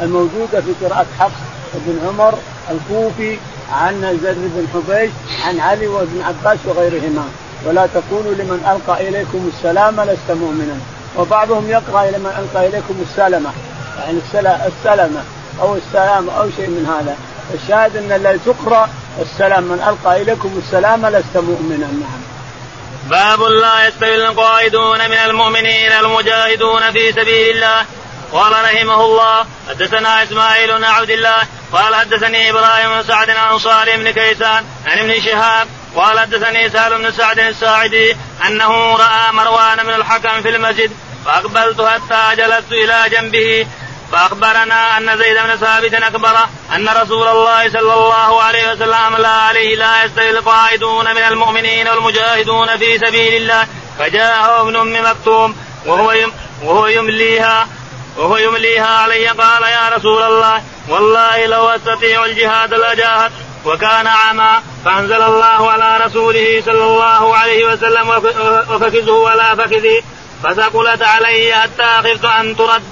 [0.00, 1.40] الموجوده في قراءة حفص
[1.74, 2.34] بن عمر
[2.70, 3.38] الكوفي
[3.72, 5.10] عن زيد بن حبيش
[5.46, 7.24] عن علي وابن عباس وغيرهما.
[7.66, 10.76] ولا تقولوا لمن ألقى إليكم السلام لست مؤمنا.
[11.16, 13.50] وبعضهم يقرأ لمن ألقى إليكم السلمه
[13.98, 14.18] يعني
[14.66, 15.22] السلمه
[15.60, 17.16] أو السلام أو شيء من هذا.
[17.54, 18.88] الشاهد أن الذي تقرأ
[19.20, 22.22] السلام من ألقى إليكم السلام لست مؤمنا نعم.
[23.10, 27.84] باب لا يستوي القائدون من المؤمنين المجاهدون في سبيل الله.
[28.32, 31.42] قال رحمه الله حدثنا إسماعيل بن عبد الله
[31.72, 36.98] قال حدثني إبراهيم بن سعد عن صالح بن كيسان عن ابن شهاب قال حدثني سهل
[36.98, 40.90] بن سعد الساعدي أنه رأى مروان بن الحكم في المسجد
[41.24, 43.66] فأقبلت حتى جلست إلى جنبه
[44.12, 49.76] فأخبرنا أن زيد بن ثابت اخبره أن رسول الله صلى الله عليه وسلم لا عليه
[49.76, 53.66] لا يستوي القائدون من المؤمنين والمجاهدون في سبيل الله.
[53.98, 55.56] فجاءه ابن أم مكتوم
[55.86, 56.14] وهو
[56.62, 57.68] وهو يمليها
[58.16, 63.32] وهو يمليها علي قال يا رسول الله والله لو أستطيع الجهاد لأجاهد
[63.64, 64.50] وكان عمى
[64.84, 68.08] فأنزل الله على رسوله صلى الله عليه وسلم
[68.70, 70.04] وفكزه ولا فكذي
[70.44, 72.82] فثقلت علي حتى خفت أن ترد.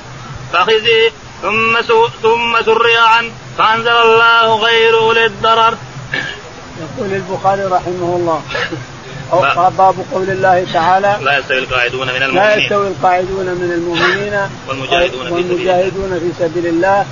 [0.53, 1.11] فخزي
[1.43, 1.81] ثم
[2.23, 5.77] ثم سري عنه فأنزل الله غير أولي الضرر.
[6.81, 8.43] يقول البخاري رحمه الله.
[9.33, 12.35] أو باب قول الله تعالى لا يستوي القاعدون من المؤمنين.
[12.35, 17.07] لا يستوي القاعدون من المؤمنين والمجاهدون, والمجاهدون في سبيل الله.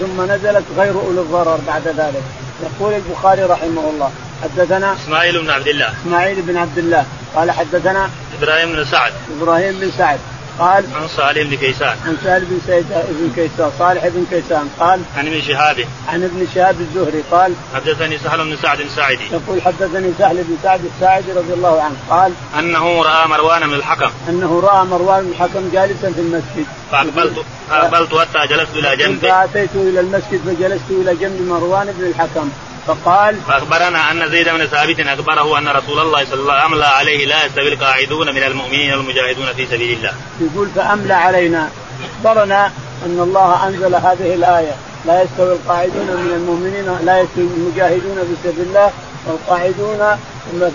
[0.00, 2.22] ثم نزلت غير أولي الضرر بعد ذلك.
[2.62, 4.10] يقول البخاري رحمه الله
[4.42, 5.92] حدثنا إسماعيل بن عبد الله.
[6.02, 7.06] إسماعيل بن عبد الله.
[7.34, 9.12] قال حدثنا إبراهيم بن سعد.
[9.40, 10.18] إبراهيم بن سعد.
[10.58, 11.96] قال عن صالح بن كيسان.
[12.06, 15.84] عن صالح بن سيد بن كيسان صالح بن كيسان قال عن ابن شهاب.
[16.08, 19.24] عن ابن شهاب الزهري قال حدثني سهل بن سعد الساعدي.
[19.32, 24.10] يقول حدثني سهل بن سعد الساعدي رضي الله عنه قال أنه رأى مروان بن الحكم.
[24.28, 26.66] أنه رأى مروان بن الحكم جالسا في المسجد.
[26.92, 32.50] فاقبلت فأقبلت حتى جلست إلى جنبه فاتيت إلى المسجد فجلست إلى جنب مروان بن الحكم.
[32.86, 36.86] فقال فأخبرنا أن زيد بن ثابت أخبره أن رسول الله صلى الله عليه وسلم املى
[36.86, 40.12] عليه لا يستوي القاعدون من المؤمنين والمجاهدون في سبيل الله.
[40.40, 41.68] يقول فاملى علينا.
[42.04, 42.66] أخبرنا
[43.06, 44.74] أن الله أنزل هذه الآية.
[45.06, 48.90] لا يستوي القاعدون من المؤمنين لا يستوي المجاهدون في سبيل الله.
[49.26, 50.18] والقاعدون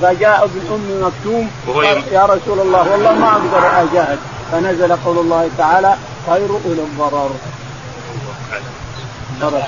[0.01, 1.51] فجاء بالأم مكتوم
[2.12, 4.20] يا رسول الله والله ما أقدر أجاهد.
[4.51, 5.95] فنزل قول الله تعالى
[6.28, 7.32] خير أولي الضرر.
[9.42, 9.66] بارك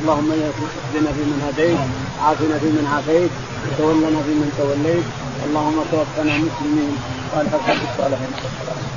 [0.00, 1.78] اللهم اهدنا فيمن هديت
[2.24, 3.30] عافنا فيمن عافيت
[3.66, 5.06] وتولنا فيمن توليت.
[5.46, 6.94] اللهم توفنا مسلمين
[7.34, 8.87] والحق بالصالحين.